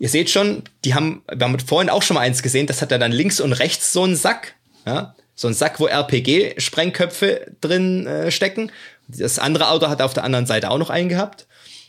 Ihr 0.00 0.08
seht 0.08 0.30
schon, 0.30 0.64
die 0.84 0.94
haben, 0.94 1.22
wir 1.32 1.46
haben 1.46 1.58
vorhin 1.60 1.90
auch 1.90 2.02
schon 2.02 2.16
mal 2.16 2.22
eins 2.22 2.42
gesehen, 2.42 2.66
das 2.66 2.82
hat 2.82 2.90
ja 2.90 2.98
dann 2.98 3.12
links 3.12 3.40
und 3.40 3.52
rechts 3.52 3.92
so 3.92 4.02
einen 4.02 4.16
Sack, 4.16 4.56
ja, 4.84 5.14
so 5.36 5.48
einen 5.48 5.54
Sack, 5.54 5.78
wo 5.80 5.86
RPG-Sprengköpfe 5.86 7.52
drin 7.60 8.06
äh, 8.06 8.30
stecken. 8.30 8.70
Das 9.08 9.38
andere 9.38 9.70
Auto 9.70 9.88
hat 9.88 10.02
auf 10.02 10.14
der 10.14 10.24
anderen 10.24 10.46
Seite 10.46 10.70
auch 10.70 10.78
noch 10.78 10.90
einen 10.90 11.08
gehabt. 11.08 11.46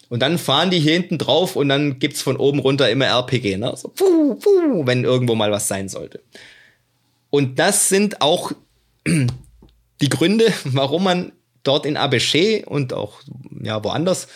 Und 0.09 0.19
dann 0.19 0.37
fahren 0.37 0.69
die 0.69 0.79
hier 0.79 0.93
hinten 0.93 1.17
drauf 1.17 1.55
und 1.55 1.69
dann 1.69 1.97
gibt's 1.97 2.21
von 2.21 2.37
oben 2.37 2.59
runter 2.59 2.89
immer 2.89 3.05
RPG, 3.05 3.57
ne? 3.57 3.73
So, 3.75 3.89
puh, 3.89 4.35
puh, 4.35 4.85
wenn 4.85 5.03
irgendwo 5.03 5.33
mal 5.33 5.51
was 5.51 5.67
sein 5.67 5.89
sollte. 5.89 6.21
Und 7.35 7.59
das 7.59 7.89
sind 7.89 8.21
auch 8.21 8.53
die 10.01 10.09
Gründe, 10.09 10.53
warum 10.63 11.03
man 11.03 11.33
dort 11.63 11.85
in 11.85 11.97
Abéché 11.97 12.63
und 12.63 12.93
auch 12.93 13.19
ja, 13.61 13.83
woanders 13.83 14.29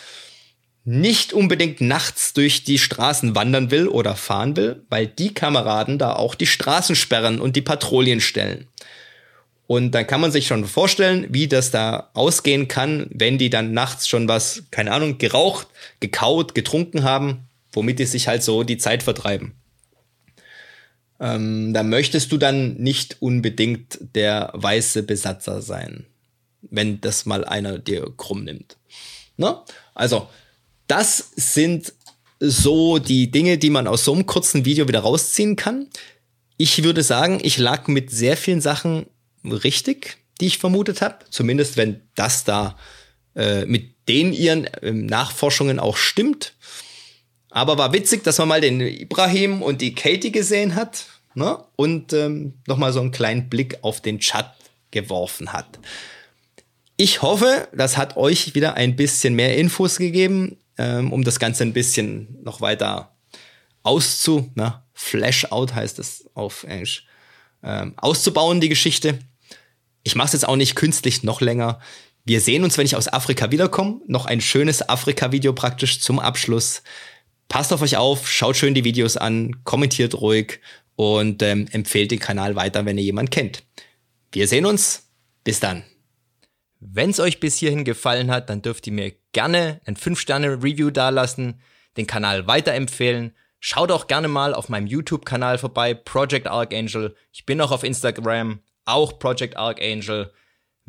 nicht 0.84 1.32
unbedingt 1.32 1.80
nachts 1.80 2.34
durch 2.34 2.62
die 2.62 2.78
Straßen 2.78 3.34
wandern 3.34 3.70
will 3.70 3.88
oder 3.88 4.16
fahren 4.16 4.54
will, 4.54 4.84
weil 4.90 5.06
die 5.06 5.32
Kameraden 5.32 5.96
da 5.96 6.12
auch 6.12 6.34
die 6.34 6.46
Straßen 6.46 6.94
sperren 6.94 7.40
und 7.40 7.56
die 7.56 7.62
Patrouillen 7.62 8.20
stellen. 8.20 8.68
Und 9.66 9.92
dann 9.92 10.06
kann 10.06 10.20
man 10.20 10.30
sich 10.30 10.46
schon 10.46 10.66
vorstellen, 10.66 11.26
wie 11.30 11.48
das 11.48 11.70
da 11.70 12.10
ausgehen 12.12 12.68
kann, 12.68 13.06
wenn 13.14 13.38
die 13.38 13.48
dann 13.48 13.72
nachts 13.72 14.08
schon 14.08 14.28
was, 14.28 14.64
keine 14.70 14.92
Ahnung, 14.92 15.16
geraucht, 15.16 15.68
gekaut, 16.00 16.54
getrunken 16.54 17.02
haben, 17.02 17.48
womit 17.72 17.98
die 17.98 18.04
sich 18.04 18.28
halt 18.28 18.42
so 18.42 18.62
die 18.62 18.76
Zeit 18.76 19.02
vertreiben. 19.02 19.54
Ähm, 21.20 21.74
da 21.74 21.82
möchtest 21.82 22.32
du 22.32 22.38
dann 22.38 22.74
nicht 22.76 23.18
unbedingt 23.20 23.98
der 24.14 24.50
weiße 24.54 25.02
Besatzer 25.02 25.60
sein, 25.60 26.06
wenn 26.62 27.00
das 27.00 27.26
mal 27.26 27.44
einer 27.44 27.78
dir 27.78 28.10
krumm 28.16 28.44
nimmt. 28.44 28.78
Ne? 29.36 29.60
Also, 29.94 30.28
das 30.86 31.30
sind 31.36 31.92
so 32.40 32.98
die 32.98 33.30
Dinge, 33.30 33.58
die 33.58 33.70
man 33.70 33.86
aus 33.86 34.04
so 34.04 34.14
einem 34.14 34.26
kurzen 34.26 34.64
Video 34.64 34.88
wieder 34.88 35.00
rausziehen 35.00 35.56
kann. 35.56 35.88
Ich 36.56 36.82
würde 36.82 37.02
sagen, 37.02 37.38
ich 37.42 37.58
lag 37.58 37.86
mit 37.86 38.10
sehr 38.10 38.36
vielen 38.36 38.62
Sachen 38.62 39.06
richtig, 39.44 40.18
die 40.40 40.46
ich 40.46 40.58
vermutet 40.58 41.02
habe. 41.02 41.18
Zumindest 41.28 41.76
wenn 41.76 42.00
das 42.14 42.44
da 42.44 42.76
äh, 43.36 43.66
mit 43.66 44.08
den 44.08 44.32
ihren 44.32 44.64
äh, 44.64 44.92
Nachforschungen 44.92 45.78
auch 45.78 45.96
stimmt. 45.96 46.54
Aber 47.50 47.78
war 47.78 47.92
witzig, 47.92 48.22
dass 48.24 48.38
man 48.38 48.48
mal 48.48 48.60
den 48.60 48.80
Ibrahim 48.80 49.62
und 49.62 49.80
die 49.80 49.94
Katie 49.94 50.32
gesehen 50.32 50.74
hat 50.76 51.06
ne? 51.34 51.62
und 51.76 52.12
ähm, 52.12 52.54
nochmal 52.66 52.92
so 52.92 53.00
einen 53.00 53.10
kleinen 53.10 53.48
Blick 53.48 53.78
auf 53.82 54.00
den 54.00 54.20
Chat 54.20 54.52
geworfen 54.90 55.52
hat. 55.52 55.78
Ich 56.96 57.22
hoffe, 57.22 57.68
das 57.72 57.96
hat 57.96 58.16
euch 58.16 58.54
wieder 58.54 58.74
ein 58.74 58.94
bisschen 58.94 59.34
mehr 59.34 59.56
Infos 59.56 59.98
gegeben, 59.98 60.58
ähm, 60.78 61.12
um 61.12 61.24
das 61.24 61.38
Ganze 61.38 61.64
ein 61.64 61.72
bisschen 61.72 62.38
noch 62.42 62.60
weiter 62.60 63.16
auszu, 63.82 64.50
ne? 64.54 64.82
Flash 64.92 65.46
out 65.50 65.74
heißt 65.74 65.98
es 65.98 66.28
auf 66.34 66.64
Englisch, 66.64 67.06
ähm, 67.62 67.94
auszubauen, 67.96 68.60
die 68.60 68.68
Geschichte. 68.68 69.18
Ich 70.02 70.14
mache 70.14 70.26
es 70.26 70.32
jetzt 70.34 70.48
auch 70.48 70.56
nicht 70.56 70.76
künstlich 70.76 71.22
noch 71.22 71.40
länger. 71.40 71.80
Wir 72.24 72.42
sehen 72.42 72.64
uns, 72.64 72.76
wenn 72.76 72.84
ich 72.84 72.96
aus 72.96 73.10
Afrika 73.10 73.50
wiederkomme. 73.50 74.02
Noch 74.06 74.26
ein 74.26 74.42
schönes 74.42 74.86
Afrika-Video 74.86 75.54
praktisch 75.54 76.00
zum 76.00 76.18
Abschluss. 76.18 76.82
Passt 77.50 77.72
auf 77.72 77.82
euch 77.82 77.96
auf, 77.96 78.30
schaut 78.30 78.56
schön 78.56 78.74
die 78.74 78.84
Videos 78.84 79.16
an, 79.16 79.64
kommentiert 79.64 80.14
ruhig 80.14 80.60
und 80.94 81.42
ähm, 81.42 81.66
empfehlt 81.72 82.12
den 82.12 82.20
Kanal 82.20 82.54
weiter, 82.54 82.86
wenn 82.86 82.96
ihr 82.96 83.02
jemanden 83.02 83.30
kennt. 83.30 83.64
Wir 84.30 84.46
sehen 84.46 84.66
uns. 84.66 85.10
Bis 85.42 85.58
dann. 85.58 85.82
Wenn 86.78 87.10
es 87.10 87.18
euch 87.18 87.40
bis 87.40 87.56
hierhin 87.56 87.84
gefallen 87.84 88.30
hat, 88.30 88.50
dann 88.50 88.62
dürft 88.62 88.86
ihr 88.86 88.92
mir 88.92 89.12
gerne 89.32 89.80
ein 89.84 89.96
5-Sterne-Review 89.96 90.90
dalassen, 90.90 91.60
den 91.96 92.06
Kanal 92.06 92.46
weiterempfehlen. 92.46 93.34
Schaut 93.58 93.90
auch 93.90 94.06
gerne 94.06 94.28
mal 94.28 94.54
auf 94.54 94.68
meinem 94.68 94.86
YouTube-Kanal 94.86 95.58
vorbei, 95.58 95.92
Project 95.94 96.46
Archangel. 96.46 97.16
Ich 97.32 97.46
bin 97.46 97.60
auch 97.60 97.72
auf 97.72 97.82
Instagram, 97.82 98.60
auch 98.84 99.18
Project 99.18 99.56
Archangel. 99.56 100.32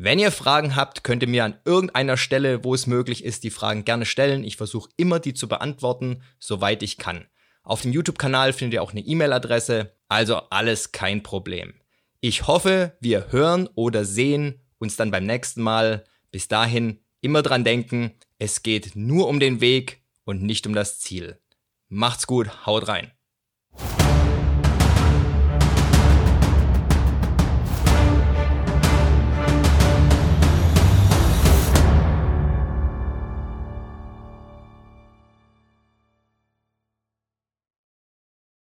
Wenn 0.04 0.18
ihr 0.18 0.32
Fragen 0.32 0.74
habt, 0.74 1.04
könnt 1.04 1.22
ihr 1.22 1.28
mir 1.28 1.44
an 1.44 1.60
irgendeiner 1.64 2.16
Stelle, 2.16 2.64
wo 2.64 2.74
es 2.74 2.88
möglich 2.88 3.22
ist, 3.22 3.44
die 3.44 3.50
Fragen 3.50 3.84
gerne 3.84 4.04
stellen. 4.04 4.42
Ich 4.42 4.56
versuche 4.56 4.90
immer, 4.96 5.20
die 5.20 5.32
zu 5.32 5.46
beantworten, 5.46 6.24
soweit 6.40 6.82
ich 6.82 6.98
kann. 6.98 7.28
Auf 7.62 7.82
dem 7.82 7.92
YouTube-Kanal 7.92 8.52
findet 8.52 8.74
ihr 8.74 8.82
auch 8.82 8.90
eine 8.90 9.02
E-Mail-Adresse, 9.02 9.94
also 10.08 10.38
alles 10.50 10.90
kein 10.90 11.22
Problem. 11.22 11.74
Ich 12.20 12.48
hoffe, 12.48 12.96
wir 12.98 13.30
hören 13.30 13.68
oder 13.76 14.04
sehen 14.04 14.60
uns 14.78 14.96
dann 14.96 15.12
beim 15.12 15.24
nächsten 15.24 15.62
Mal. 15.62 16.02
Bis 16.32 16.48
dahin 16.48 16.98
immer 17.20 17.42
dran 17.42 17.62
denken, 17.62 18.10
es 18.40 18.64
geht 18.64 18.96
nur 18.96 19.28
um 19.28 19.38
den 19.38 19.60
Weg 19.60 20.02
und 20.24 20.42
nicht 20.42 20.66
um 20.66 20.74
das 20.74 20.98
Ziel. 20.98 21.38
Macht's 21.88 22.26
gut, 22.26 22.66
haut 22.66 22.88
rein. 22.88 23.12